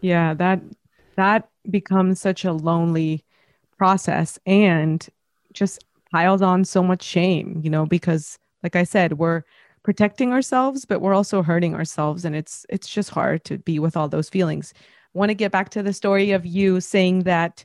[0.00, 0.60] Yeah, that
[1.16, 3.24] that becomes such a lonely
[3.76, 5.06] process and
[5.52, 9.42] just piles on so much shame, you know, because like I said, we're
[9.82, 13.96] protecting ourselves, but we're also hurting ourselves and it's it's just hard to be with
[13.96, 14.74] all those feelings.
[15.14, 17.64] Want to get back to the story of you saying that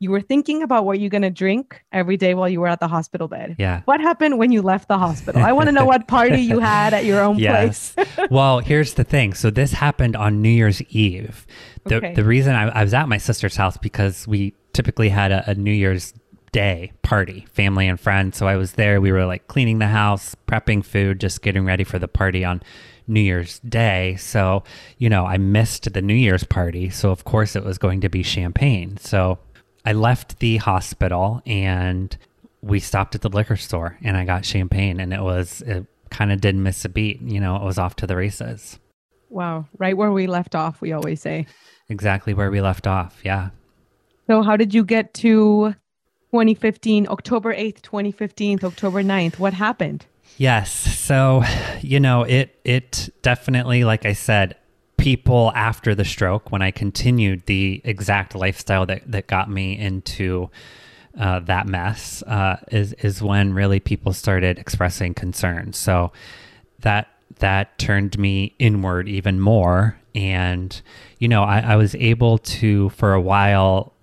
[0.00, 2.80] you were thinking about what you're going to drink every day while you were at
[2.80, 3.56] the hospital bed.
[3.58, 3.82] Yeah.
[3.86, 5.42] What happened when you left the hospital?
[5.42, 7.94] I want to know what party you had at your own Yes.
[7.94, 8.06] place.
[8.30, 9.34] well, here's the thing.
[9.34, 11.46] So this happened on New Year's Eve.
[11.86, 12.14] The Okay.
[12.14, 15.54] the reason I, I was at my sister's house because we typically had a, a
[15.54, 16.12] New Year's
[16.54, 18.38] Day party, family and friends.
[18.38, 19.00] So I was there.
[19.00, 22.62] We were like cleaning the house, prepping food, just getting ready for the party on
[23.08, 24.14] New Year's Day.
[24.14, 24.62] So,
[24.98, 26.90] you know, I missed the New Year's party.
[26.90, 28.96] So, of course, it was going to be champagne.
[28.98, 29.40] So
[29.84, 32.16] I left the hospital and
[32.62, 36.30] we stopped at the liquor store and I got champagne and it was, it kind
[36.30, 37.20] of didn't miss a beat.
[37.20, 38.78] You know, it was off to the races.
[39.28, 39.66] Wow.
[39.76, 41.46] Right where we left off, we always say.
[41.88, 43.20] Exactly where we left off.
[43.24, 43.50] Yeah.
[44.28, 45.74] So, how did you get to
[46.34, 49.38] 2015, October 8th, 2015, October 9th?
[49.38, 50.04] What happened?
[50.36, 50.72] Yes.
[50.98, 51.44] So,
[51.80, 54.56] you know, it it definitely like I said,
[54.96, 60.50] people after the stroke when I continued the exact lifestyle that that got me into
[61.16, 65.72] uh, that mess uh, is is when really people started expressing concern.
[65.72, 66.10] So
[66.80, 67.06] that
[67.38, 70.82] that turned me inward even more, and
[71.20, 73.93] you know, I, I was able to for a while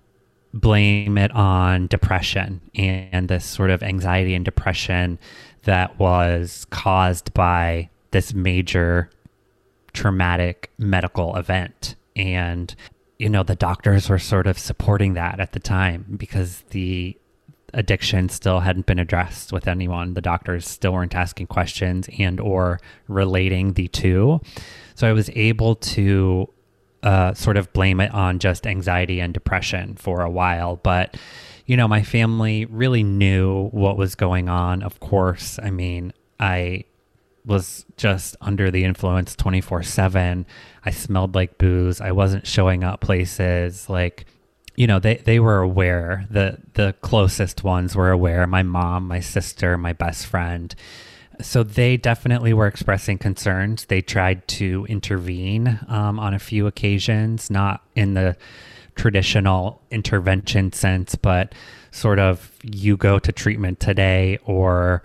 [0.54, 5.18] blame it on depression and this sort of anxiety and depression
[5.64, 9.10] that was caused by this major
[9.92, 11.96] traumatic medical event.
[12.16, 12.74] And,
[13.18, 17.16] you know, the doctors were sort of supporting that at the time because the
[17.74, 20.14] addiction still hadn't been addressed with anyone.
[20.14, 24.40] The doctors still weren't asking questions and or relating the two.
[24.94, 26.51] So I was able to
[27.02, 30.76] uh, sort of blame it on just anxiety and depression for a while.
[30.76, 31.16] But,
[31.66, 34.82] you know, my family really knew what was going on.
[34.82, 36.84] Of course, I mean, I
[37.44, 40.46] was just under the influence 24 7.
[40.84, 42.00] I smelled like booze.
[42.00, 43.88] I wasn't showing up places.
[43.88, 44.26] Like,
[44.76, 46.26] you know, they, they were aware.
[46.30, 48.46] The the closest ones were aware.
[48.46, 50.74] My mom, my sister, my best friend.
[51.42, 53.86] So they definitely were expressing concerns.
[53.86, 58.36] They tried to intervene um, on a few occasions, not in the
[58.94, 61.54] traditional intervention sense, but
[61.90, 65.02] sort of you go to treatment today, or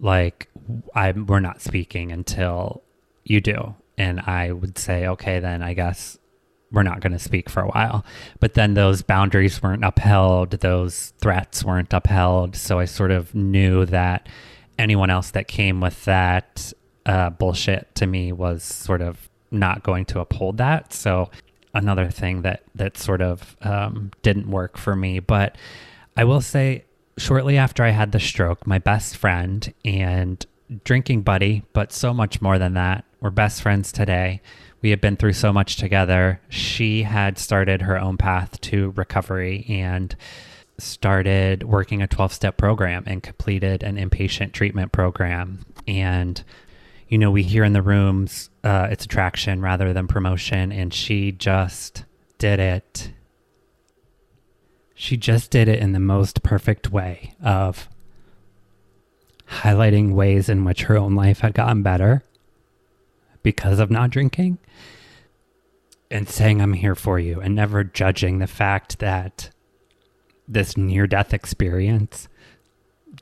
[0.00, 0.48] like
[0.94, 2.82] I we're not speaking until
[3.24, 3.74] you do.
[3.98, 6.18] And I would say, okay, then I guess
[6.70, 8.04] we're not going to speak for a while.
[8.40, 12.56] But then those boundaries weren't upheld, those threats weren't upheld.
[12.56, 14.28] So I sort of knew that
[14.78, 16.72] anyone else that came with that
[17.04, 20.92] uh, bullshit to me was sort of not going to uphold that.
[20.92, 21.30] So
[21.74, 25.20] another thing that that sort of um, didn't work for me.
[25.20, 25.56] But
[26.16, 26.84] I will say,
[27.18, 30.44] shortly after I had the stroke, my best friend and
[30.84, 34.40] drinking buddy, but so much more than that, we're best friends today.
[34.82, 36.40] We had been through so much together.
[36.48, 40.14] She had started her own path to recovery and
[40.78, 45.64] started working a 12 step program and completed an inpatient treatment program.
[45.86, 46.42] And,
[47.08, 50.72] you know, we hear in the rooms uh, it's attraction rather than promotion.
[50.72, 52.04] And she just
[52.38, 53.12] did it.
[54.94, 57.88] She just did it in the most perfect way of
[59.48, 62.22] highlighting ways in which her own life had gotten better
[63.42, 64.58] because of not drinking
[66.10, 69.50] and saying, I'm here for you, and never judging the fact that
[70.48, 72.28] this near death experience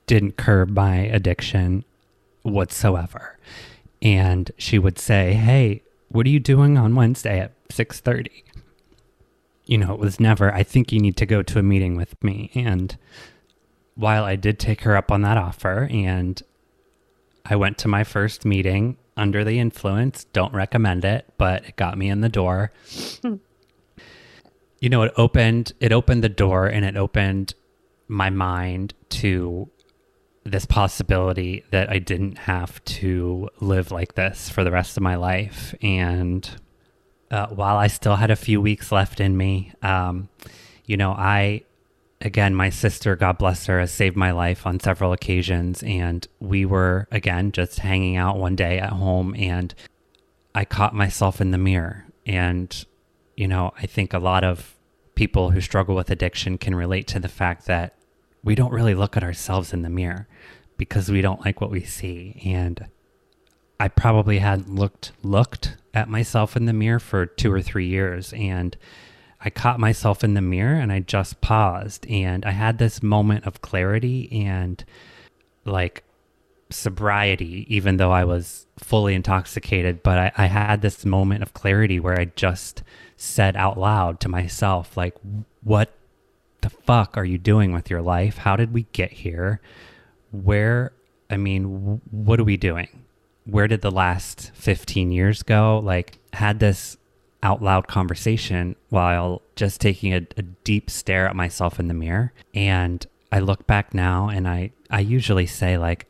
[0.07, 1.85] didn't curb my addiction
[2.43, 3.39] whatsoever.
[4.03, 8.45] And she would say, "Hey, what are you doing on Wednesday at 6:30?"
[9.67, 12.23] You know, it was never, "I think you need to go to a meeting with
[12.23, 12.97] me." And
[13.95, 16.43] while I did take her up on that offer and
[17.47, 21.97] I went to my first meeting under the influence, don't recommend it, but it got
[21.97, 22.73] me in the door
[23.23, 23.37] hmm.
[24.81, 27.55] You know, it opened it opened the door and it opened
[28.09, 29.71] my mind to
[30.45, 35.17] this possibility that I didn't have to live like this for the rest of my
[35.17, 35.75] life.
[35.83, 36.49] And
[37.31, 40.29] uh, while I still had a few weeks left in me, um,
[40.85, 41.63] you know, I,
[42.21, 45.83] again, my sister, God bless her, has saved my life on several occasions.
[45.83, 49.75] And we were, again, just hanging out one day at home and
[50.55, 52.05] I caught myself in the mirror.
[52.27, 52.85] And,
[53.37, 54.75] you know, I think a lot of
[55.15, 57.95] people who struggle with addiction can relate to the fact that
[58.43, 60.29] we don't really look at ourselves in the mirror
[60.77, 62.41] because we don't like what we see.
[62.45, 62.87] And
[63.79, 68.33] I probably hadn't looked looked at myself in the mirror for two or three years
[68.33, 68.77] and
[69.41, 73.47] I caught myself in the mirror and I just paused and I had this moment
[73.47, 74.83] of clarity and
[75.65, 76.03] like
[76.71, 80.03] sobriety, even though I was fully intoxicated.
[80.03, 82.83] But I, I had this moment of clarity where I just
[83.17, 85.15] said out loud to myself, like,
[85.63, 85.93] what
[86.61, 88.39] the fuck are you doing with your life?
[88.39, 89.61] How did we get here?
[90.33, 90.93] Where,
[91.31, 93.05] I mean, what are we doing?
[93.45, 95.79] Where did the last 15 years go?
[95.79, 96.97] Like, had this
[97.45, 102.33] out loud conversation while just taking a, a deep stare at myself in the mirror.
[102.55, 106.07] And I look back now and I, I usually say like,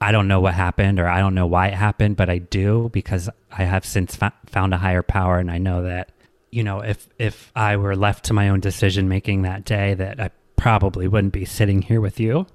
[0.00, 2.88] I don't know what happened or I don't know why it happened, but I do
[2.92, 6.10] because I have since fa- found a higher power and I know that,
[6.50, 10.20] you know, if if I were left to my own decision making that day that
[10.20, 12.46] I probably wouldn't be sitting here with you.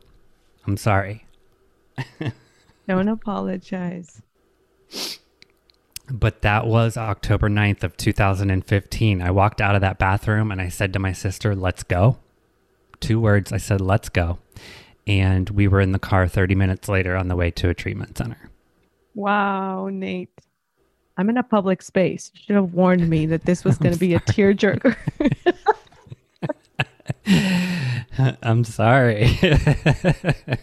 [0.65, 1.25] I'm sorry.
[2.87, 4.21] Don't apologize.
[6.09, 9.21] But that was October 9th of 2015.
[9.21, 12.17] I walked out of that bathroom and I said to my sister, "Let's go."
[12.99, 13.51] Two words.
[13.51, 14.39] I said, "Let's go."
[15.05, 18.17] and we were in the car 30 minutes later on the way to a treatment
[18.17, 18.49] center.
[19.15, 20.29] Wow, Nate.
[21.18, 22.32] I'm in a public space.
[22.34, 24.95] You should have warned me that this was going to be a tearjerker.
[28.41, 29.38] I'm sorry.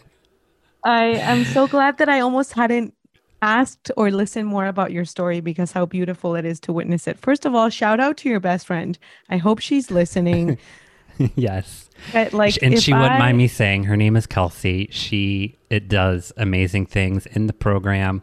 [0.84, 2.94] I am so glad that I almost hadn't
[3.42, 7.18] asked or listened more about your story because how beautiful it is to witness it.
[7.18, 8.98] First of all, shout out to your best friend.
[9.28, 10.58] I hope she's listening.
[11.34, 11.88] yes.
[12.12, 14.88] But like, and she I, wouldn't mind me saying her name is Kelsey.
[14.90, 18.22] She it does amazing things in the program.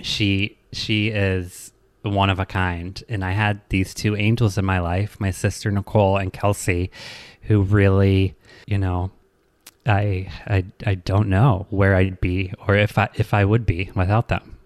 [0.00, 1.65] She she is
[2.06, 3.02] one of a kind.
[3.08, 6.90] And I had these two angels in my life, my sister Nicole and Kelsey,
[7.42, 8.34] who really,
[8.66, 9.10] you know,
[9.86, 13.90] I I I don't know where I'd be or if I if I would be
[13.94, 14.56] without them.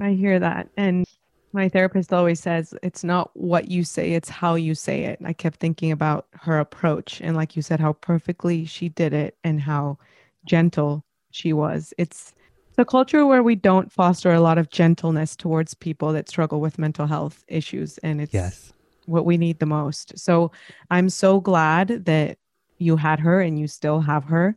[0.00, 0.68] I hear that.
[0.76, 1.06] And
[1.52, 5.18] my therapist always says it's not what you say, it's how you say it.
[5.24, 9.36] I kept thinking about her approach and like you said how perfectly she did it
[9.42, 9.98] and how
[10.44, 11.94] gentle she was.
[11.98, 12.34] It's
[12.78, 16.78] a culture where we don't foster a lot of gentleness towards people that struggle with
[16.78, 18.72] mental health issues and it's yes.
[19.06, 20.18] what we need the most.
[20.18, 20.50] So
[20.90, 22.38] I'm so glad that
[22.78, 24.56] you had her and you still have her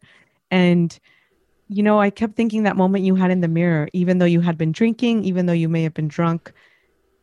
[0.49, 0.97] and
[1.67, 4.41] you know, I kept thinking that moment you had in the mirror, even though you
[4.41, 6.51] had been drinking, even though you may have been drunk,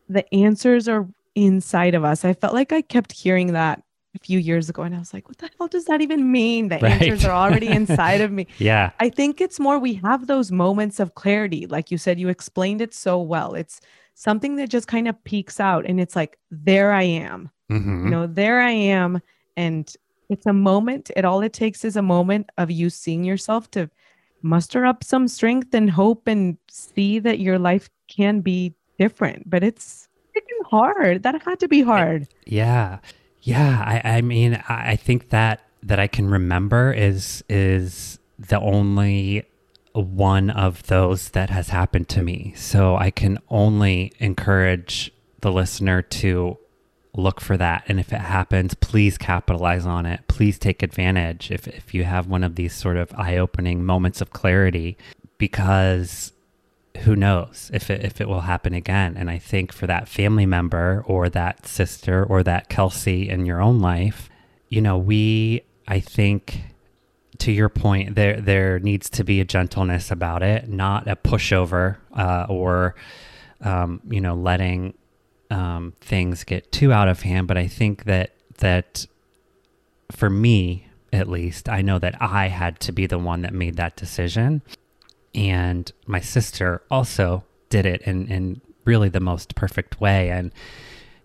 [0.09, 2.25] the answers are inside of us.
[2.25, 3.83] I felt like I kept hearing that
[4.21, 6.69] a few years ago and I was like, what the hell does that even mean?
[6.69, 7.03] The right.
[7.03, 8.47] answers are already inside of me.
[8.59, 8.91] Yeah.
[9.01, 11.67] I think it's more we have those moments of clarity.
[11.67, 13.55] Like you said, you explained it so well.
[13.55, 13.81] It's
[14.15, 17.51] something that just kind of peeks out and it's like, there I am.
[17.71, 18.05] Mm-hmm.
[18.05, 19.21] You know, there I am.
[19.57, 19.93] And
[20.29, 21.11] it's a moment.
[21.17, 23.91] It all it takes is a moment of you seeing yourself to
[24.43, 29.63] muster up some strength and hope and see that your life can be different, but
[29.63, 31.23] it's freaking hard.
[31.23, 32.29] That had to be hard.
[32.47, 32.99] Yeah.
[33.43, 33.83] Yeah.
[34.05, 39.45] I, I mean, I, I think that that I can remember is is the only
[39.93, 42.53] one of those that has happened to me.
[42.57, 46.59] So I can only encourage the listener to
[47.15, 47.85] look for that.
[47.89, 50.21] And if it happens, please capitalize on it.
[50.29, 54.21] Please take advantage if, if you have one of these sort of eye opening moments
[54.21, 54.97] of clarity,
[55.37, 56.33] because
[57.01, 59.17] who knows if it, if it will happen again.
[59.17, 63.61] And I think for that family member or that sister or that Kelsey in your
[63.61, 64.29] own life,
[64.69, 66.63] you know, we, I think,
[67.39, 71.99] to your point, there there needs to be a gentleness about it, not a pushover
[72.13, 72.97] uh, or,
[73.61, 74.95] um, you know, letting
[75.51, 77.47] um, things get too out of hand.
[77.47, 79.07] But I think that that
[80.11, 83.77] for me, at least, I know that I had to be the one that made
[83.77, 84.63] that decision
[85.35, 90.31] and my sister also did it in, in really the most perfect way.
[90.31, 90.53] And,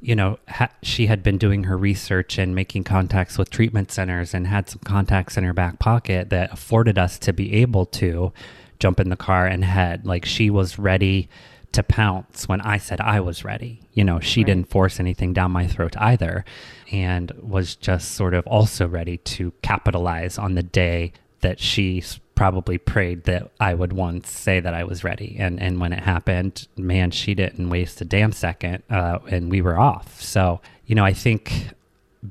[0.01, 4.33] you know, ha- she had been doing her research and making contacts with treatment centers
[4.33, 8.33] and had some contacts in her back pocket that afforded us to be able to
[8.79, 10.05] jump in the car and head.
[10.05, 11.29] Like she was ready
[11.71, 13.79] to pounce when I said I was ready.
[13.93, 14.47] You know, she right.
[14.47, 16.45] didn't force anything down my throat either
[16.91, 22.01] and was just sort of also ready to capitalize on the day that she
[22.35, 25.35] probably prayed that I would once say that I was ready.
[25.39, 29.61] And and when it happened, man, she didn't waste a damn second, uh, and we
[29.61, 30.21] were off.
[30.21, 31.69] So you know, I think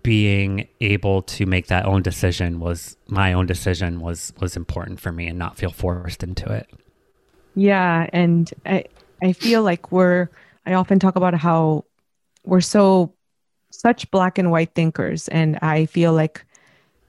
[0.02, 5.12] being able to make that own decision was my own decision was was important for
[5.12, 6.68] me, and not feel forced into it.
[7.54, 8.84] Yeah, and I
[9.22, 10.28] I feel like we're.
[10.64, 11.84] I often talk about how
[12.44, 13.12] we're so
[13.70, 16.44] such black and white thinkers, and I feel like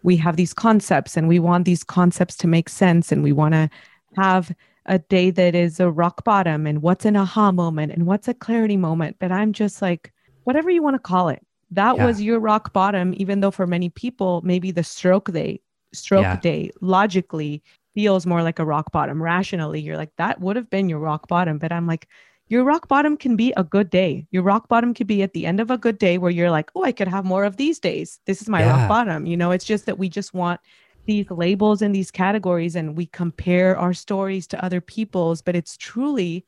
[0.04, 3.54] we have these concepts and we want these concepts to make sense and we want
[3.54, 3.70] to
[4.16, 4.54] have
[4.86, 8.34] a day that is a rock bottom and what's an aha moment and what's a
[8.34, 9.16] clarity moment.
[9.20, 11.42] But I'm just like, whatever you want to call it,
[11.72, 12.06] that yeah.
[12.06, 15.62] was your rock bottom, even though for many people, maybe the stroke day,
[15.94, 16.40] stroke yeah.
[16.40, 19.24] day logically feels more like a rock bottom.
[19.24, 21.58] Rationally, you're like, that would have been your rock bottom.
[21.58, 22.08] But I'm like,
[22.48, 24.28] your rock bottom can be a good day.
[24.32, 26.70] Your rock bottom could be at the end of a good day where you're like,
[26.76, 28.20] oh, I could have more of these days.
[28.26, 28.72] This is my yeah.
[28.72, 29.26] rock bottom.
[29.26, 30.60] You know, it's just that we just want
[31.06, 35.76] these labels and these categories and we compare our stories to other people's, but it's
[35.78, 36.46] truly,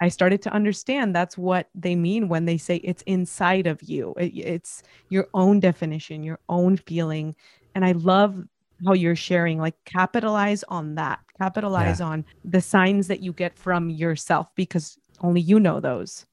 [0.00, 4.14] I started to understand that's what they mean when they say it's inside of you.
[4.18, 7.34] It, it's your own definition, your own feeling.
[7.74, 8.42] And I love
[8.86, 12.06] how you're sharing like capitalize on that capitalize Yeah.
[12.06, 16.26] on the signs that you get from yourself because only you know those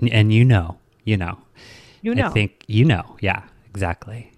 [0.00, 1.38] And, and you know, you know,
[2.02, 3.16] you know I think you know.
[3.20, 4.30] Yeah, exactly.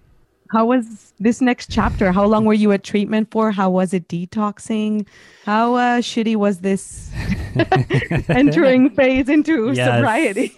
[0.51, 4.07] how was this next chapter how long were you at treatment for how was it
[4.07, 5.05] detoxing
[5.45, 7.11] how uh, shitty was this
[8.29, 9.87] entering phase into Yes.
[9.87, 10.53] sobriety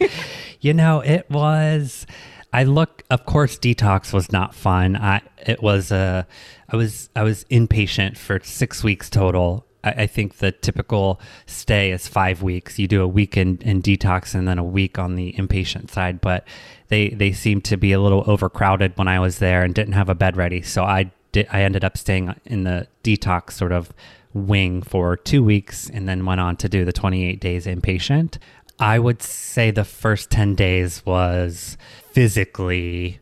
[0.62, 2.06] You know, it was.
[2.52, 3.04] I look.
[3.10, 4.97] Of course, detox was not fun.
[4.97, 5.22] I.
[5.47, 5.89] It was.
[5.89, 6.24] Uh,
[6.68, 7.10] I was.
[7.16, 9.66] I was inpatient for six weeks total.
[9.84, 12.77] I, think the typical stay is five weeks.
[12.77, 16.19] You do a week in, in detox and then a week on the inpatient side.
[16.19, 16.45] But
[16.89, 20.09] they they seemed to be a little overcrowded when I was there and didn't have
[20.09, 20.61] a bed ready.
[20.61, 21.47] So I did.
[21.51, 23.93] I ended up staying in the detox sort of
[24.34, 28.38] wing for two weeks and then went on to do the 28 days inpatient.
[28.80, 31.77] I would say the first 10 days was
[32.11, 33.19] physically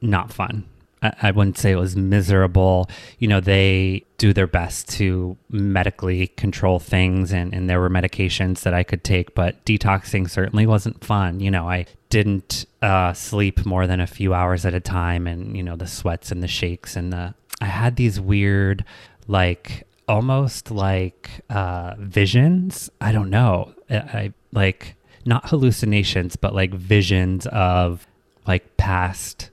[0.00, 0.68] not fun.
[1.02, 2.90] I, wouldn't say it was miserable.
[3.18, 8.62] You know, they do their best to medically control things, and, and there were medications
[8.62, 11.40] that I could take, but detoxing certainly wasn't fun.
[11.40, 15.56] You know, I didn't uh, sleep more than a few hours at a time, and,
[15.56, 17.34] you know, the sweats and the shakes and the.
[17.60, 18.84] I had these weird,
[19.26, 22.90] like, almost like uh, visions.
[23.00, 23.74] I don't know.
[23.90, 28.06] I, I like not hallucinations, but like visions of
[28.46, 29.50] like past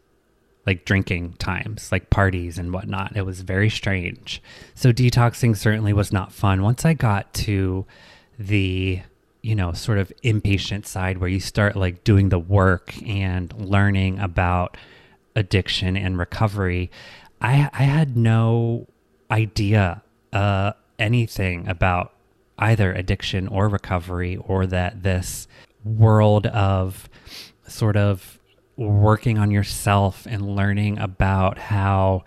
[0.65, 3.15] like drinking times, like parties and whatnot.
[3.15, 4.41] It was very strange.
[4.73, 6.63] So detoxing certainly was not fun.
[6.63, 7.85] Once I got to
[8.37, 9.01] the
[9.41, 14.19] you know sort of inpatient side where you start like doing the work and learning
[14.19, 14.77] about
[15.35, 16.89] addiction and recovery,
[17.41, 18.87] I I had no
[19.29, 20.01] idea
[20.33, 22.13] uh, anything about
[22.57, 25.47] either addiction or recovery or that this
[25.83, 27.09] world of
[27.67, 28.39] sort of
[28.77, 32.23] working on yourself and learning about how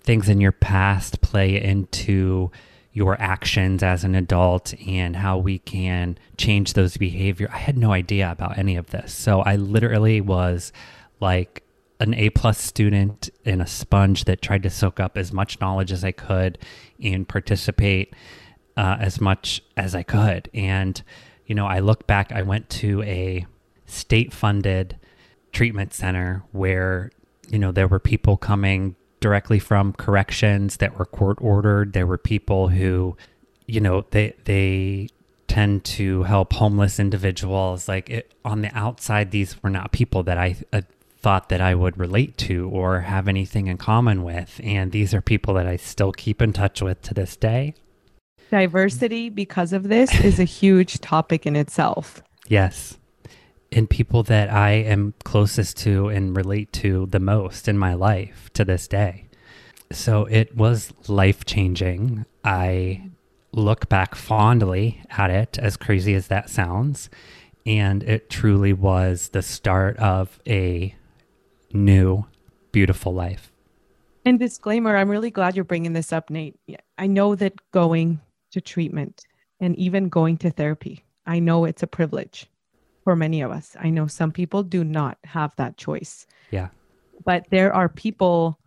[0.00, 2.50] things in your past play into
[2.92, 7.48] your actions as an adult and how we can change those behavior.
[7.52, 9.12] I had no idea about any of this.
[9.12, 10.72] So I literally was
[11.20, 11.62] like
[12.00, 15.92] an A plus student and a sponge that tried to soak up as much knowledge
[15.92, 16.58] as I could
[17.02, 18.14] and participate
[18.76, 20.50] uh, as much as I could.
[20.54, 21.02] And,
[21.46, 23.46] you know, I look back, I went to a
[23.86, 24.98] state funded
[25.56, 27.10] treatment center where,
[27.48, 31.94] you know, there were people coming directly from corrections that were court ordered.
[31.94, 33.16] There were people who,
[33.66, 35.08] you know, they, they,
[35.48, 40.36] tend to help homeless individuals like it, on the outside these were not people that
[40.36, 40.80] i uh,
[41.18, 44.60] thought that I would relate to or have anything in common with.
[44.62, 47.74] And these are people that I still keep in touch with to this day.
[48.50, 52.98] diversity because of this is a huge topic in itself Yes.
[53.72, 58.48] And people that I am closest to and relate to the most in my life
[58.54, 59.26] to this day.
[59.92, 62.24] So it was life changing.
[62.44, 63.10] I
[63.52, 67.10] look back fondly at it, as crazy as that sounds.
[67.64, 70.94] And it truly was the start of a
[71.72, 72.24] new,
[72.72, 73.50] beautiful life.
[74.24, 76.56] And disclaimer, I'm really glad you're bringing this up, Nate.
[76.98, 78.20] I know that going
[78.52, 79.22] to treatment
[79.60, 82.48] and even going to therapy, I know it's a privilege
[83.06, 83.76] for many of us.
[83.78, 86.70] I know some people do not have that choice, Yeah.
[87.24, 88.58] but there are people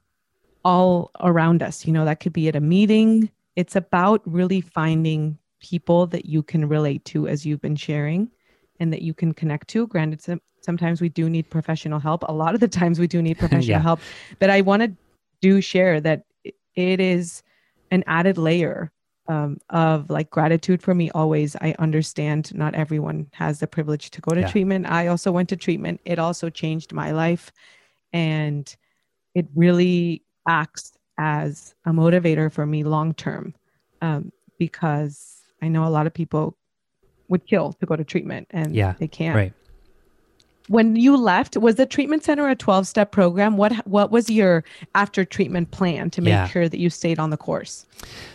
[0.63, 3.29] all around us, you know, that could be at a meeting.
[3.57, 8.29] It's about really finding people that you can relate to as you've been sharing
[8.79, 9.87] and that you can connect to.
[9.87, 12.23] Granted, some, sometimes we do need professional help.
[12.29, 13.81] A lot of the times we do need professional Yeah.
[13.81, 13.99] help,
[14.39, 14.93] but I want to
[15.41, 17.43] do share that it is
[17.91, 18.89] an added layer
[19.29, 21.55] um, of like gratitude for me always.
[21.55, 24.47] I understand not everyone has the privilege to go to Yeah.
[24.47, 24.87] treatment.
[24.89, 26.01] I also went to treatment.
[26.03, 27.51] It also changed my life.
[28.11, 28.75] And
[29.35, 33.53] it really acts as a motivator for me long term
[34.01, 36.57] um, because i know a lot of people
[37.27, 39.35] would kill to go to treatment and Yeah, they can't.
[39.35, 39.53] Right.
[40.69, 44.63] When you left was the treatment center a 12 step program what what was your
[44.95, 46.47] after treatment plan to make Yeah.
[46.47, 47.85] sure that you stayed on the course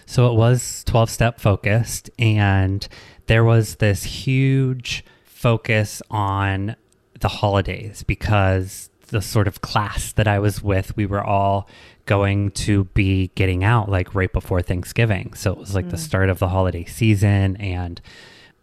[0.06, 2.86] So it was 12 step focused, and
[3.26, 6.76] there was this huge focus on
[7.20, 11.68] the holidays because the sort of class that I was with, we were all
[12.06, 15.32] going to be getting out like right before Thanksgiving.
[15.34, 16.00] So it was like the mm.
[16.00, 18.00] start of the holiday season and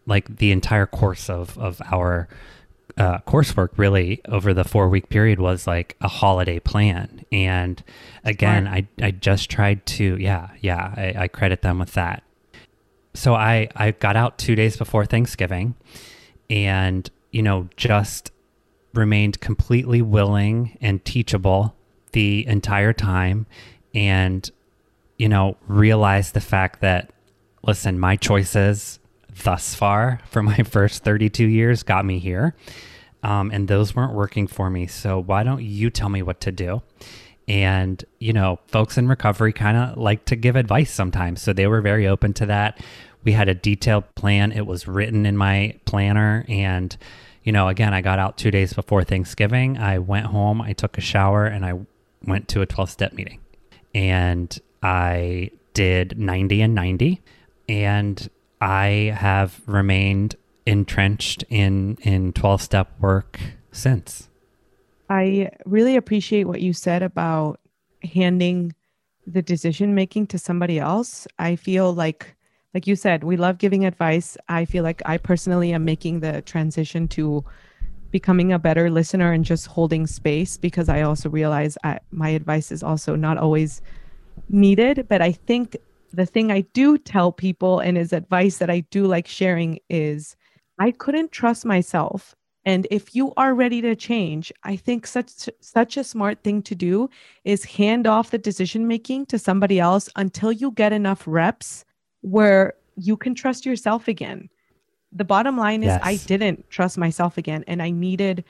[0.05, 2.27] like the entire course of, of our
[2.97, 7.25] uh, coursework really over the four week period was like a holiday plan.
[7.31, 7.83] And
[8.23, 12.23] again, I, I just tried to, yeah, yeah, I, I credit them with that.
[13.13, 15.75] So I, I got out two days before Thanksgiving
[16.49, 18.31] and, you know, just
[18.93, 21.75] remained completely willing and teachable
[22.13, 23.47] the entire time.
[23.93, 24.49] And,
[25.17, 27.11] you know, realized the fact that,
[27.63, 28.99] listen, my choices
[29.43, 32.55] thus far for my first 32 years got me here.
[33.23, 34.87] Um, and those weren't working for me.
[34.87, 36.81] So why don't you tell me what to do?
[37.47, 41.41] And, you know, folks in recovery kind of like to give advice sometimes.
[41.41, 42.79] So they were very open to that.
[43.23, 46.45] We had a detailed plan, it was written in my planner.
[46.47, 46.95] And,
[47.43, 49.77] you know, again, I got out two days before Thanksgiving.
[49.77, 51.79] I went home, I took a shower, and I
[52.25, 53.39] went to a 12 step meeting.
[53.93, 57.21] And I did 90 and 90.
[57.69, 58.29] And
[58.61, 60.35] I have remained
[60.67, 63.39] entrenched in in 12 step work
[63.71, 64.29] since.
[65.09, 67.59] I really appreciate what you said about
[68.03, 68.73] handing
[69.25, 71.27] the decision making to somebody else.
[71.39, 72.35] I feel like
[72.73, 74.37] like you said, we love giving advice.
[74.47, 77.43] I feel like I personally am making the transition to
[78.11, 82.71] becoming a better listener and just holding space because I also realize I, my advice
[82.71, 83.81] is also not always
[84.47, 85.07] needed.
[85.09, 85.75] But I think
[86.11, 90.35] the thing I do tell people and is advice that I do like sharing is
[90.79, 92.35] I couldn't trust myself.
[92.63, 96.75] And if you are ready to change, I think such such a smart thing to
[96.75, 97.09] do
[97.43, 101.85] is hand off the decision making to somebody else until you get enough reps
[102.21, 104.49] where you can trust yourself again.
[105.11, 106.01] The bottom line is Yes.
[106.03, 108.43] I didn't trust myself again and I needed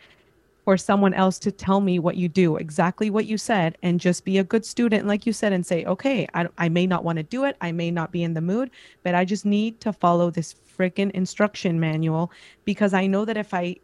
[0.63, 4.23] for someone else to tell me what you do, exactly what you said, and just
[4.25, 7.17] be a good student, like you said, and say, okay, I, I may not want
[7.17, 7.57] to do it.
[7.61, 8.69] I may not be in the mood,
[9.03, 12.31] but I just need to follow this freaking instruction manual
[12.63, 13.77] because I know that if I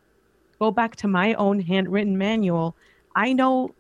[0.60, 2.76] go back to my own handwritten manual,
[3.16, 3.76] I know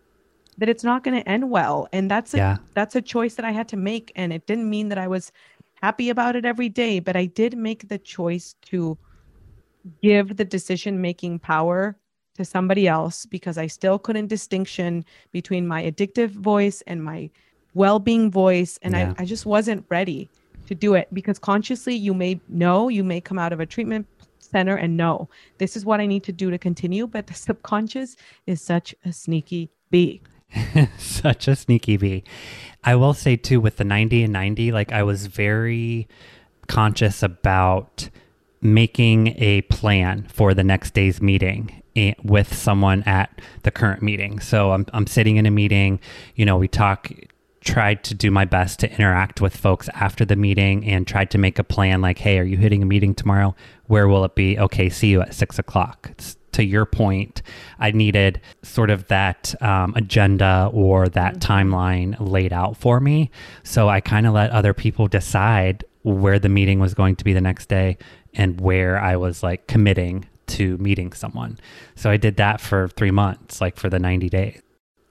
[0.58, 1.88] that it's not going to end well.
[1.94, 2.58] And that's a, Yeah.
[2.74, 4.12] that's a choice that I had to make.
[4.16, 5.32] And it didn't mean that I was
[5.84, 8.98] happy about it every day, but I did make the choice to
[10.02, 11.96] give the decision making power
[12.38, 17.30] to somebody else because I still couldn't distinction between my addictive voice and my
[17.74, 19.14] well-being voice and Yeah.
[19.18, 20.30] I, I just wasn't ready
[20.68, 24.08] to do it because consciously you may know you may come out of a treatment
[24.40, 28.16] center and know this is what I need to do to continue but the subconscious
[28.46, 30.22] is such a sneaky bee
[30.98, 32.24] Such a sneaky bee.
[32.84, 36.08] I will say too, with the 90 and 90, like I was very
[36.68, 38.10] conscious about
[38.62, 41.82] making a plan for the next day's meeting
[42.24, 43.30] with someone at
[43.64, 44.40] the current meeting.
[44.40, 46.00] So I'm, I'm sitting in a meeting,
[46.36, 47.12] you know, we talk,
[47.62, 51.38] tried to do my best to interact with folks after the meeting and tried to
[51.38, 53.56] make a plan like, hey, are you hitting a meeting tomorrow?
[53.88, 54.58] Where will it be?
[54.58, 56.10] Okay, see you at six o'clock.
[56.12, 57.44] It's, to your point,
[57.78, 63.30] I needed sort of that um, agenda or that timeline laid out for me.
[63.64, 67.34] So I kind of let other people decide where the meeting was going to be
[67.34, 67.98] the next day
[68.34, 71.58] and where I was like committing to meeting someone.
[71.96, 74.62] So I did that for three months, like for the 90 days.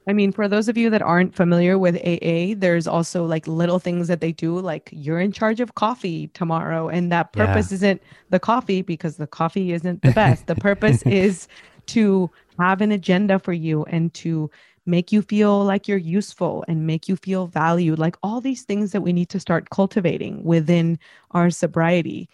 [0.09, 3.81] I mean, for those of you that aren't familiar with AA, there's also like little
[3.81, 6.89] things that they do, like you're in charge of coffee tomorrow.
[6.89, 7.47] And that Yeah.
[7.47, 10.47] purpose isn't the coffee because the coffee isn't the best.
[10.47, 11.49] the purpose is
[11.87, 12.31] to
[12.61, 14.49] have an agenda for you and to
[14.87, 17.99] make you feel like you're useful and make you feel valued.
[17.99, 21.01] Like all these things that we need to start cultivating within
[21.33, 22.29] our sobriety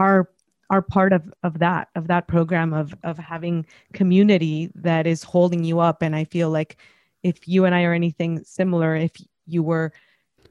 [0.00, 0.28] are
[0.72, 5.62] are part of of that of that program of of having community that is holding
[5.62, 6.78] you up and i feel like
[7.22, 9.12] if you and i are anything similar if
[9.46, 9.92] you were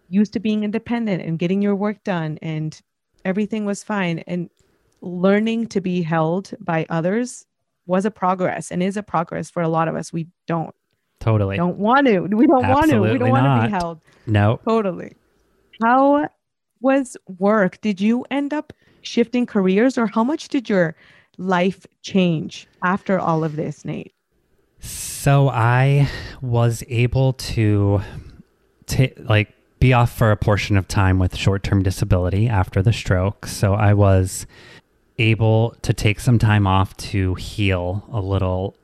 [0.07, 2.81] used to being independent and getting your work done and
[3.25, 4.49] everything was fine and
[5.01, 7.45] learning to be held by others
[7.87, 10.75] was a progress and is a progress for a lot of us we don't
[11.19, 11.57] Totally.
[11.57, 14.59] don't want to we don't want to we don't want to be held no.
[14.67, 15.13] Totally.
[15.83, 16.29] How
[16.79, 17.81] was work?
[17.81, 20.95] Did you end up shifting careers or how much did your
[21.37, 24.13] life change after all of this, Nate?
[24.79, 26.09] So I
[26.41, 28.01] was able to
[28.87, 33.47] ta like be off for a portion of time with short-term disability after the stroke.
[33.47, 34.45] So I was
[35.17, 38.75] able to take some time off to heal a little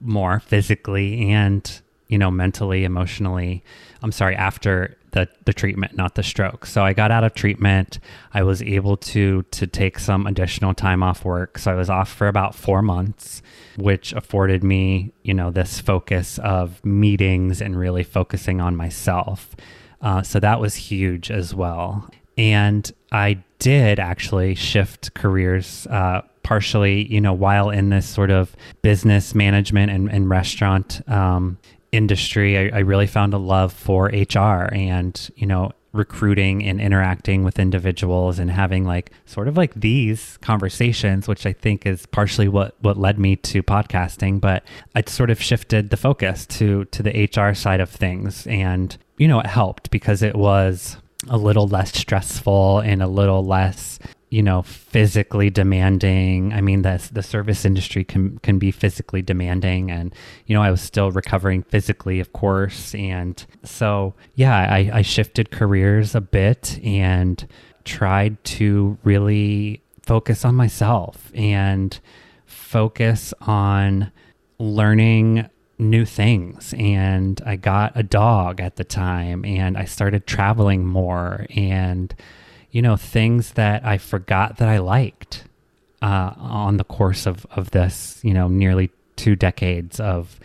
[0.00, 3.64] more physically and you know mentally emotionally
[4.02, 6.66] i'm sorry after the the treatment not the stroke.
[6.66, 7.98] So i got out of treatment.
[8.34, 11.58] I was able to to take some additional time off work.
[11.58, 13.42] So i was off for about 4 months
[13.76, 19.56] which afforded me you know this focus of meetings and really focusing on myself.
[20.02, 22.10] Uh, so that was huge as well.
[22.36, 28.54] And I did actually shift careers uh, partially, you know, while in this sort of
[28.82, 31.58] business management and, and restaurant um,
[31.94, 32.58] industry.
[32.58, 37.60] I, I really found a love for HR and, you know, recruiting and interacting with
[37.60, 42.74] individuals and having like sort of like these conversations which i think is partially what
[42.80, 44.64] what led me to podcasting but
[44.96, 49.28] i sort of shifted the focus to to the hr side of things and you
[49.28, 50.96] know it helped because it was
[51.28, 54.00] a little less stressful and a little less
[54.34, 56.52] you know physically demanding.
[56.52, 60.12] I mean the the service industry can can be physically demanding and
[60.46, 62.96] you know i was still recovering physically of course.
[62.96, 67.46] And so yeah i i shifted careers a bit and
[67.84, 72.00] tried to really focus on myself and
[72.44, 74.10] focus on
[74.58, 76.74] learning new things.
[76.76, 82.12] And I got a dog at the time and I started traveling more and
[82.74, 85.44] you know, things that I forgot that I liked
[86.02, 90.40] uh, on the course of, of this, you know, nearly two decades of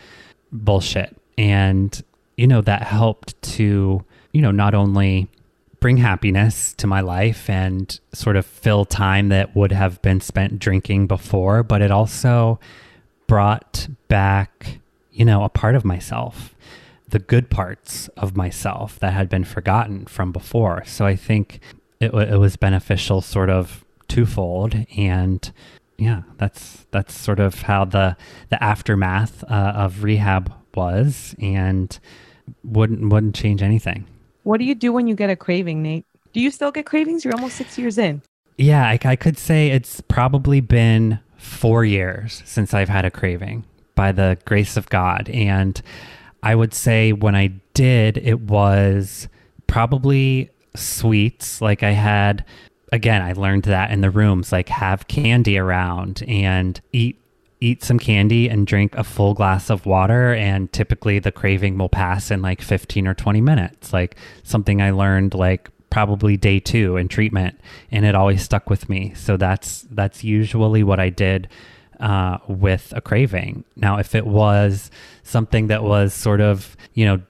[0.52, 1.16] bullshit.
[1.36, 2.00] And,
[2.36, 5.28] you know, that helped to, you know, not only
[5.80, 10.60] bring happiness to my life and sort of fill time that would have been spent
[10.60, 12.60] drinking before, but it also
[13.26, 14.78] brought back,
[15.10, 16.54] you know, a part of myself,
[17.08, 20.84] the good parts of myself that had been forgotten from before.
[20.84, 21.58] So I think
[22.00, 25.52] it, it was beneficial sort of twofold and
[25.98, 28.16] yeah that's that's sort of how the
[28.48, 31.98] the aftermath uh, of rehab was and
[32.64, 34.06] wouldn't wouldn't change anything
[34.42, 36.04] What do you do when you get a craving, Nate?
[36.32, 37.24] Do you still get cravings?
[37.24, 38.22] You're almost six years in.
[38.56, 43.64] yeah I, I could say it's probably been four years since i've had a craving
[43.94, 45.80] by the grace of god and
[46.42, 49.28] i would say when i did it was
[49.66, 51.60] probably sweets.
[51.60, 52.44] Like I had,
[52.92, 57.16] again, I learned that in the rooms, like have candy around and eat
[57.62, 60.32] eat some candy and drink a full glass of water.
[60.32, 64.90] And typically the craving will pass in like 15 or 20 minutes like something i
[64.90, 67.60] learned like probably day 2 in treatment
[67.90, 69.12] and it always stuck with me.
[69.14, 71.48] So that's that's usually what i did
[71.98, 73.64] uh, with a craving.
[73.76, 74.90] Now if it was
[75.22, 77.20] something that was sort of you know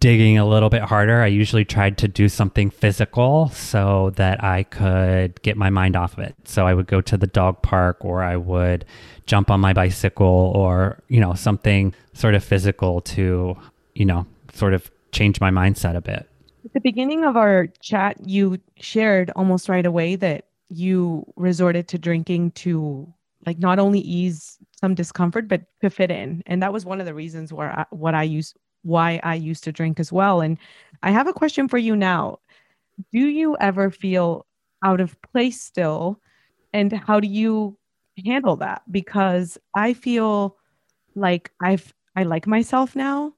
[0.00, 4.64] digging a little bit harder, I usually tried to do something physical so that I
[4.64, 6.34] could get my mind off of it.
[6.44, 8.84] So I would go to the dog park or I would
[9.26, 13.56] jump on my bicycle or, you know, something sort of physical to,
[13.94, 16.28] you know, sort of change my mindset a bit.
[16.64, 21.98] At the beginning of our chat, you shared almost right away that you resorted to
[21.98, 23.12] drinking to
[23.46, 27.06] like not only ease some discomfort but to fit in and that was one of
[27.06, 28.52] the reasons where I, what i use
[28.82, 30.40] why I used to drink as well.
[30.40, 30.58] And
[31.02, 32.38] I have a question for you now.
[33.12, 34.46] Do you ever feel
[34.84, 36.20] out of place still?
[36.72, 37.76] And how do you
[38.24, 38.82] handle that?
[38.90, 40.56] Because I feel
[41.14, 43.32] like I've I like myself now,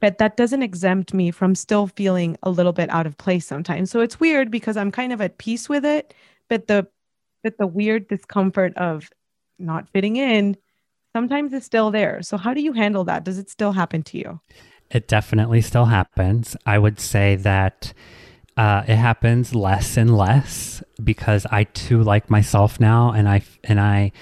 [0.00, 3.90] but that doesn't exempt me from still feeling a little bit out of place sometimes.
[3.90, 6.14] So it's weird because I'm kind of at peace with it,
[6.48, 6.88] but the
[7.42, 9.10] but the weird discomfort of
[9.58, 10.56] not fitting in
[11.14, 12.22] sometimes is still there.
[12.22, 13.24] So how do you handle that?
[13.24, 14.40] Does it still happen to you?
[14.90, 16.56] It definitely still happens.
[16.64, 17.92] I would say that
[18.56, 23.80] uh, it happens less and less because I too like myself now, and I and
[23.80, 24.12] I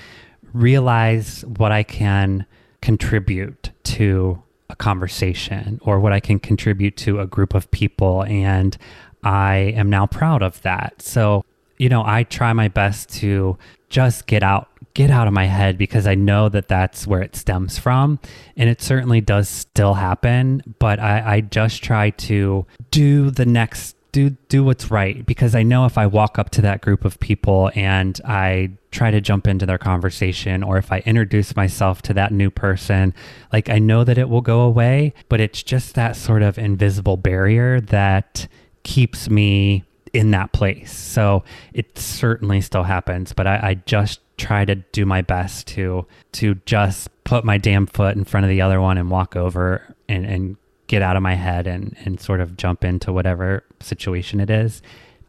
[0.54, 2.46] realize what I can
[2.80, 8.76] contribute to a conversation or what I can contribute to a group of people, and
[9.22, 11.02] I am now proud of that.
[11.02, 11.44] So
[11.76, 13.58] you know, I try my best to
[13.90, 17.36] just get out get out of my head because I know that that's where it
[17.36, 18.18] stems from.
[18.56, 23.96] And it certainly does still happen, but I, I just try to do the next
[24.12, 27.18] do do what's right because I know if I walk up to that group of
[27.18, 32.14] people and I try to jump into their conversation or if I introduce myself to
[32.14, 33.14] that new person,
[33.54, 37.16] like I know that it will go away, but it's just that sort of invisible
[37.16, 38.46] barrier that
[38.82, 40.92] keeps me in that place.
[40.92, 41.42] So
[41.72, 46.54] it certainly still happens, but I, I just try to do my best to to
[46.66, 50.26] just put my damn foot in front of the other one and walk over and,
[50.26, 50.56] and
[50.86, 54.82] get out of my head and, and sort of jump into whatever situation it is.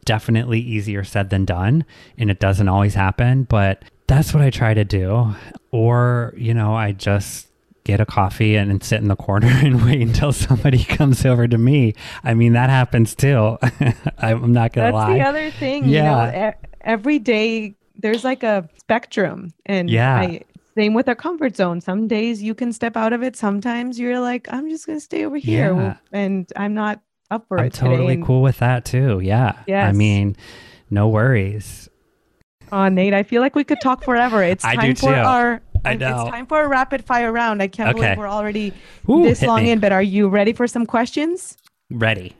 [0.04, 1.84] Definitely easier said than done.
[2.18, 5.34] And it doesn't always happen, but that's what I try to do.
[5.70, 7.48] Or, you know, I just
[7.84, 11.46] get a coffee and, and sit in the corner and wait until somebody comes over
[11.46, 11.94] to me.
[12.22, 13.58] I mean, that happens too.
[14.18, 15.18] I'm not going to lie.
[15.18, 15.84] That's the other thing.
[15.86, 16.26] Yeah.
[16.26, 19.52] You know, every day there's like a spectrum.
[19.66, 20.16] And Yeah.
[20.16, 20.40] I,
[20.76, 21.80] same with our comfort zone.
[21.80, 23.36] Some days you can step out of it.
[23.36, 25.72] Sometimes you're like, I'm just going to stay over here.
[25.74, 25.96] Yeah.
[26.10, 27.74] And I'm not up for I'm it.
[27.74, 27.86] today.
[27.90, 29.20] totally cool with that too.
[29.20, 29.54] Yeah.
[29.68, 30.36] I mean,
[30.90, 31.88] no worries.
[32.72, 34.42] Oh, Nate, I feel like we could talk forever.
[34.42, 35.20] It's I time do for too.
[35.20, 35.60] our.
[35.84, 36.22] I know.
[36.22, 37.62] It's time for a rapid fire round.
[37.62, 38.00] I can't Okay.
[38.00, 38.72] believe we're already
[39.08, 39.70] Ooh, this long me.
[39.72, 41.56] in, but are you ready for some questions?
[41.90, 42.34] Ready.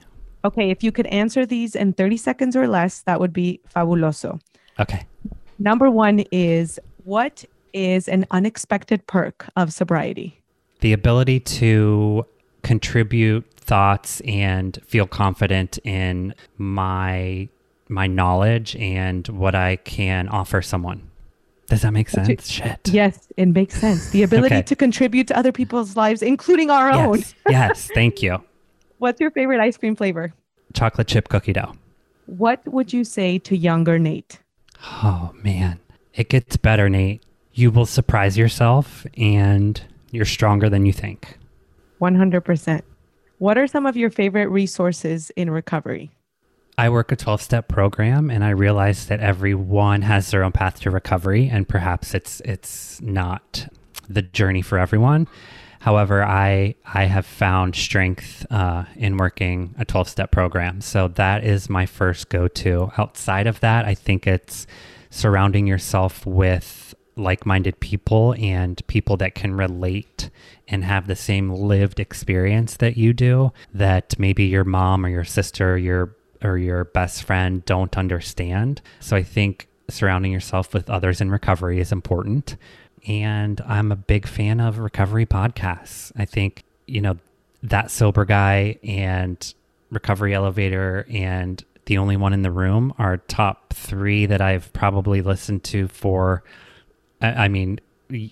[0.44, 4.40] Okay, if you could answer these in 30 seconds or less, that would be fabuloso.
[4.78, 5.04] Okay.
[5.58, 10.40] Number one is what is an unexpected perk of sobriety?
[10.80, 12.26] The ability to
[12.62, 17.48] contribute thoughts and feel confident in my
[17.88, 21.10] my knowledge and what I can offer someone.
[21.66, 22.48] Does that make sense?
[22.48, 22.80] Shit.
[22.88, 24.10] Yes, it makes sense.
[24.10, 24.62] The ability Okay.
[24.62, 27.18] to contribute to other people's lives, including our own.
[27.18, 27.34] Yes.
[27.48, 27.90] yes.
[27.94, 28.42] Thank you.
[28.98, 30.32] What's your favorite ice cream flavor?
[30.74, 31.72] Chocolate chip cookie dough.
[32.26, 34.40] What would you say to younger Nate?
[34.82, 35.80] Oh man,
[36.14, 37.22] it gets better, Nate.
[37.52, 41.38] You will surprise yourself, and you're stronger than you think.
[42.00, 42.82] 100%.
[43.38, 46.10] What are some of your favorite resources in recovery?
[46.76, 50.80] I work a 12 step program and I realize that everyone has their own path
[50.80, 53.68] to recovery and perhaps it's it's not
[54.08, 55.28] the journey for everyone.
[55.80, 60.80] However, I I have found strength uh, in working a 12 step program.
[60.80, 62.90] So that is my first go to.
[62.98, 64.66] Outside of that, I think it's
[65.10, 70.30] surrounding yourself with like minded people and people that can relate
[70.66, 75.22] and have the same lived experience that you do that maybe your mom or your
[75.22, 78.82] sister, your or your best friend don't understand.
[79.00, 82.56] So I think surrounding yourself with others in recovery is important.
[83.06, 86.12] And I'm a big fan of recovery podcasts.
[86.16, 87.16] I think, you know,
[87.62, 89.54] that sober guy and
[89.90, 95.20] recovery elevator and the only one in the room are top three that I've probably
[95.20, 96.44] listened to for,
[97.20, 97.78] I mean,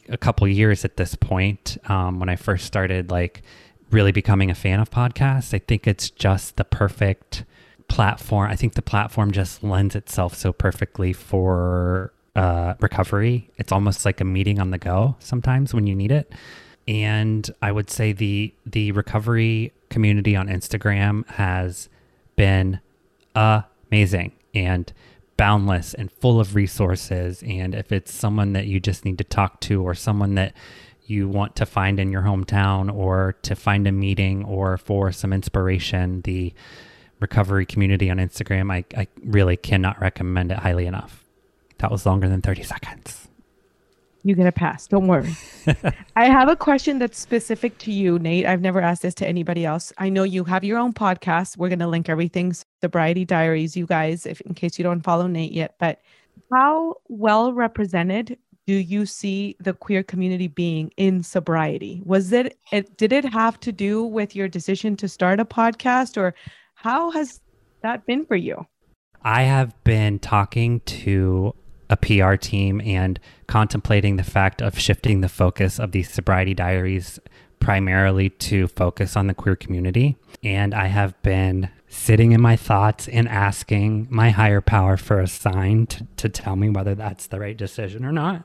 [0.09, 1.77] a couple years at this point.
[1.87, 3.43] Um, when I first started, like,
[3.91, 7.45] really becoming a fan of podcasts, I think it's just the perfect
[7.93, 8.51] platform.
[8.51, 13.51] I think the platform just lends itself so perfectly for uh, recovery.
[13.59, 16.33] It's almost like a meeting on the go sometimes when you need it.
[16.89, 21.91] And I would say the the recovery community on Instagram has
[22.35, 22.81] been
[23.37, 24.91] amazing and
[25.37, 27.43] boundless and full of resources.
[27.43, 30.55] And if it's someone that you just need to talk to or someone that
[31.05, 35.31] you want to find in your hometown or to find a meeting or for some
[35.33, 36.55] inspiration, the
[37.23, 41.25] recovery community on Instagram, I, I really cannot recommend it highly enough.
[41.79, 43.29] That was longer than 30 seconds.
[44.25, 44.87] You get a pass.
[44.87, 45.35] Don't worry.
[46.17, 48.47] I have a question that's specific to you, Nate.
[48.47, 49.93] I've never asked this to anybody else.
[49.99, 51.57] I know you have your own podcast.
[51.57, 55.27] We're going to link everything Sobriety Diaries, you guys, if in case you don't follow
[55.27, 55.75] Nate yet.
[55.81, 56.03] But
[56.53, 62.01] how well represented do you see the queer community being in sobriety?
[62.05, 66.17] Was it, it did it have to do with your decision to start a podcast
[66.17, 66.33] or
[66.83, 67.41] how has
[67.83, 68.67] that been for you?
[69.23, 71.55] I have been talking to
[71.89, 77.21] a PR team and contemplating the fact of shifting the focus of these sobriety diaries
[77.61, 80.17] primarily to focus on the queer community.
[80.43, 85.29] And I have been sitting in my thoughts and asking my higher power for a
[85.29, 88.43] sign to, to tell me whether that's the right decision or not.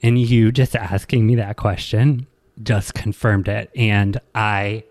[0.00, 2.28] And you just asking me that question
[2.62, 3.68] just confirmed it.
[3.74, 4.84] And I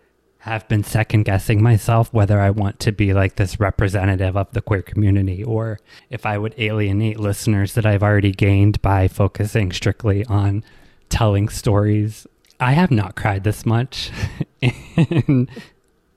[0.45, 4.61] have been second guessing myself whether I want to be like this representative of the
[4.61, 5.79] queer community or
[6.11, 10.63] if I would alienate listeners that I've already gained by focusing strictly on
[11.09, 12.27] telling stories.
[12.59, 14.11] I have not cried this much
[14.61, 15.49] in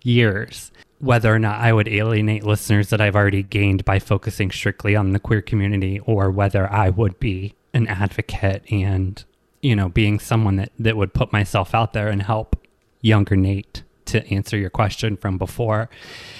[0.02, 0.72] years.
[0.98, 5.14] Whether or not I would alienate listeners that I've already gained by focusing strictly on
[5.14, 9.24] the queer community or whether I would be an advocate and,
[9.62, 12.56] you know, being someone that, that would put myself out there and help
[13.00, 15.88] younger Nate to answer your question from before.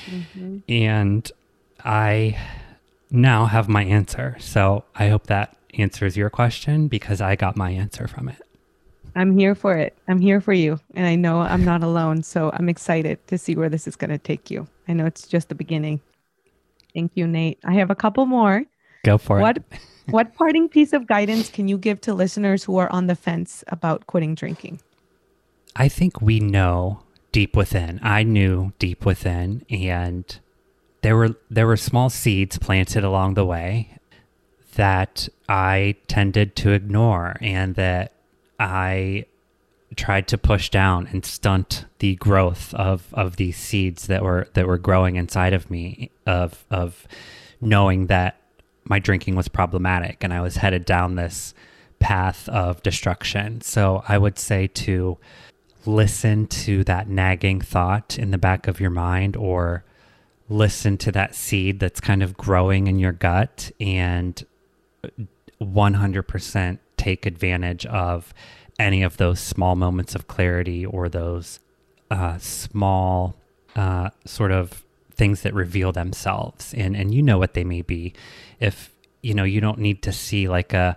[0.07, 0.59] Mm-hmm.
[0.69, 1.33] And
[1.85, 2.39] I
[3.11, 4.37] now have my answer.
[4.41, 8.43] So I hope that answers your question because I got my answer from it.
[9.17, 9.97] I'm here for it.
[10.07, 10.79] I'm here for you.
[10.95, 12.23] And I know I'm not alone.
[12.23, 14.69] So I'm excited to see where this is going to take you.
[14.87, 16.01] I know it's just the beginning.
[16.95, 17.59] Thank you, Nate.
[17.65, 18.65] I have a couple more.
[19.05, 19.65] Go for What it.
[20.11, 23.63] what parting piece of guidance can you give to listeners who are on the fence
[23.69, 24.81] about quitting drinking?
[25.77, 27.01] I think we know
[27.39, 28.01] deep within.
[28.03, 30.25] I knew deep within and
[31.03, 33.97] there were there were small seeds planted along the way
[34.75, 38.13] that I tended to ignore and that
[38.59, 39.27] I
[39.95, 44.67] tried to push down and stunt the growth of of these seeds that were that
[44.67, 47.07] were growing inside of me of of
[47.61, 48.35] knowing that
[48.83, 51.55] my drinking was problematic and I was headed down this
[52.01, 53.61] path of destruction.
[53.61, 55.19] So I would say to
[55.89, 59.85] listen to that nagging thought in the back of your mind or
[60.49, 64.45] listen to that seed that's kind of growing in your gut and
[65.61, 68.35] 100% take advantage of
[68.79, 71.59] any of those small moments of clarity or those
[72.11, 73.35] uh, small
[73.75, 74.85] uh, sort of
[75.15, 76.73] things that reveal themselves.
[76.75, 78.15] And and you know what they may be.
[78.61, 78.91] If
[79.23, 80.97] you know you don't need to see like a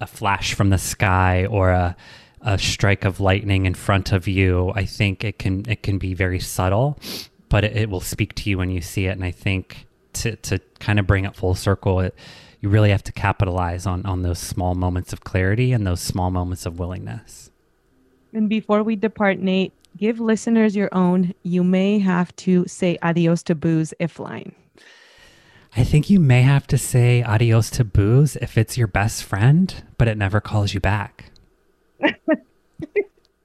[0.00, 1.96] a flash from the sky or a
[2.42, 6.14] a strike of lightning in front of you i think it can it can be
[6.14, 6.98] very subtle
[7.48, 10.36] but it, it will speak to you when you see it and i think to
[10.36, 12.14] to kind of bring it full circle it
[12.60, 16.30] you really have to capitalize on on those small moments of clarity and those small
[16.30, 17.50] moments of willingness
[18.32, 21.34] And before we depart, Nate, give listeners your own.
[21.42, 24.54] You may have to say adios to booze if line.
[25.76, 29.84] I think you may have to say adios to booze if it's your best friend,
[29.98, 31.31] but it never calls you back.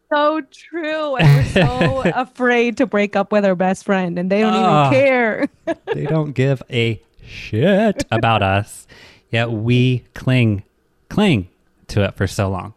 [0.09, 1.17] So true.
[1.17, 4.87] And we're so afraid to break up with our best friend, and they don't Ah.
[4.87, 5.47] even care.
[5.93, 8.87] They don't give a shit about us,
[9.31, 10.63] yet we cling,
[11.09, 11.49] cling
[11.87, 12.73] to it for so long.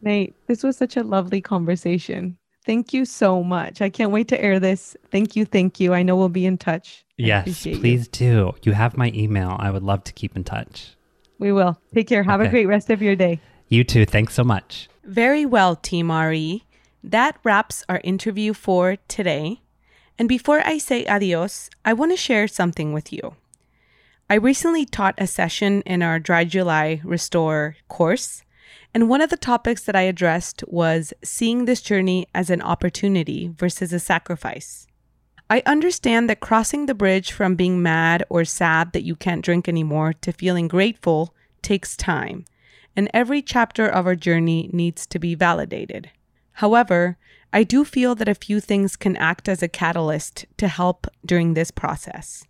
[0.00, 2.38] Nate, this was such a lovely conversation.
[2.64, 3.82] Thank you so much.
[3.82, 4.96] I can't wait to air this.
[5.10, 5.44] Thank you.
[5.44, 5.92] Thank you.
[5.92, 7.04] I know we'll be in touch.
[7.10, 7.80] I Yes, appreciate you.
[7.80, 8.54] please do.
[8.62, 9.54] You have my email.
[9.58, 10.96] I would love to keep in touch.
[11.38, 11.78] We will.
[11.94, 12.22] Take care.
[12.22, 13.38] Have a great rest of your day.
[13.68, 14.06] You too.
[14.06, 14.88] Thanks so much.
[15.06, 16.64] Very well, Team RE.
[17.02, 19.60] That wraps our interview for today.
[20.18, 23.36] And before I say adios, I want to share something with you.
[24.30, 28.44] I recently taught a session in our Dry July Restore course,
[28.94, 33.52] and one of the topics that I addressed was seeing this journey as an opportunity
[33.54, 34.86] versus a sacrifice.
[35.50, 39.68] I understand that crossing the bridge from being mad or sad that you can't drink
[39.68, 42.46] anymore to feeling grateful takes time
[42.96, 46.10] and every chapter of our journey needs to be validated.
[46.52, 47.18] However,
[47.52, 51.54] I do feel that a few things can act as a catalyst to help during
[51.54, 52.44] this process.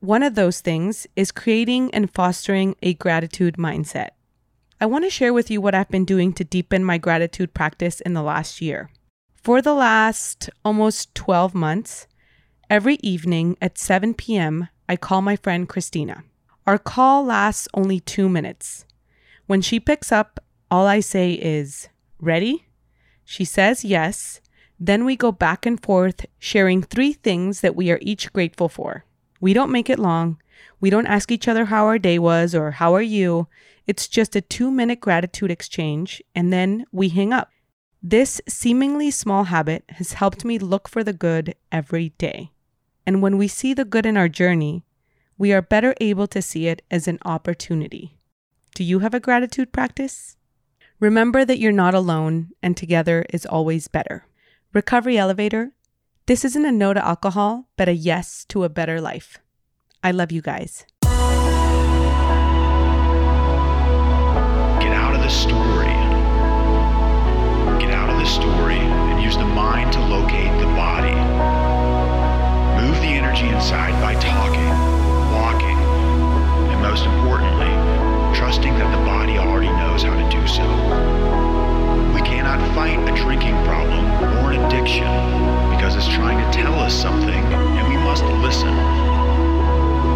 [0.00, 4.10] One of those things is creating and fostering a gratitude mindset.
[4.80, 8.00] I want to share with you what I've been doing to deepen my gratitude practice
[8.00, 8.90] in the last year.
[9.34, 12.06] For the last almost 12 months,
[12.70, 16.22] every evening at 7 p.m., I call my friend Christina.
[16.66, 18.84] Our call lasts only two minutes.
[19.48, 20.40] When she picks up,
[20.70, 21.88] all I say is,
[22.20, 22.66] Ready?
[23.24, 24.42] She says yes.
[24.78, 29.06] Then we go back and forth, sharing three things that we are each grateful for.
[29.40, 30.36] We don't make it long.
[30.82, 33.48] We don't ask each other how our day was or how are you.
[33.86, 37.48] It's just a two minute gratitude exchange, and then we hang up.
[38.02, 42.52] This seemingly small habit has helped me look for the good every day.
[43.06, 44.84] And when we see the good in our journey,
[45.38, 48.17] we are better able to see it as an opportunity.
[48.78, 50.36] Do you have a gratitude practice?
[51.00, 54.24] Remember that you're not alone and together is always better.
[54.72, 55.72] Recovery Elevator,
[56.26, 59.38] this isn't a no to alcohol, but a yes to a better life.
[60.04, 60.86] I love you guys.
[61.02, 61.10] Get
[64.94, 65.67] out of the story.
[85.06, 88.72] Or because it's trying to tell us something and we must listen.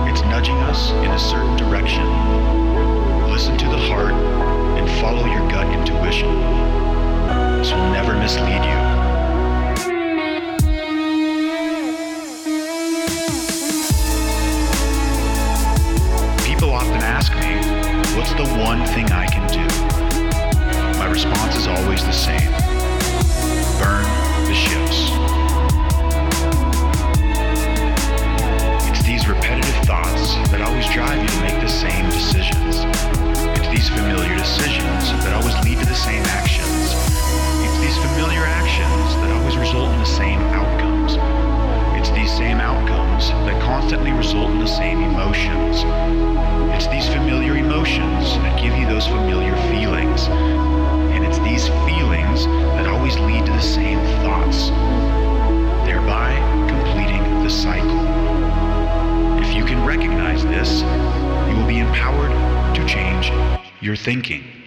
[0.09, 2.07] It's nudging us in a certain direction.
[3.30, 6.28] Listen to the heart and follow your gut intuition.
[7.59, 8.78] This will never mislead you.
[16.45, 17.57] People often ask me,
[18.16, 19.66] what's the one thing I can do?
[20.99, 22.51] My response is always the same.
[23.80, 25.09] Burn the ships.
[28.84, 32.84] It's these repetitive thoughts that always drive you to make the same decisions.
[33.57, 36.92] It's these familiar decisions that always lead to the same actions.
[37.64, 41.16] It's these familiar actions that always result in the same outcomes.
[41.96, 45.80] It's these same outcomes that constantly result in the same emotions.
[46.76, 50.28] It's these familiar emotions that give you those familiar feelings.
[50.28, 54.70] And it's these feelings that always lead to the same thoughts,
[55.87, 56.35] thereby
[56.68, 58.01] completing the cycle.
[59.43, 60.80] If you can recognize this,
[61.51, 62.33] you will be empowered
[62.74, 63.30] to change
[63.80, 64.61] your thinking.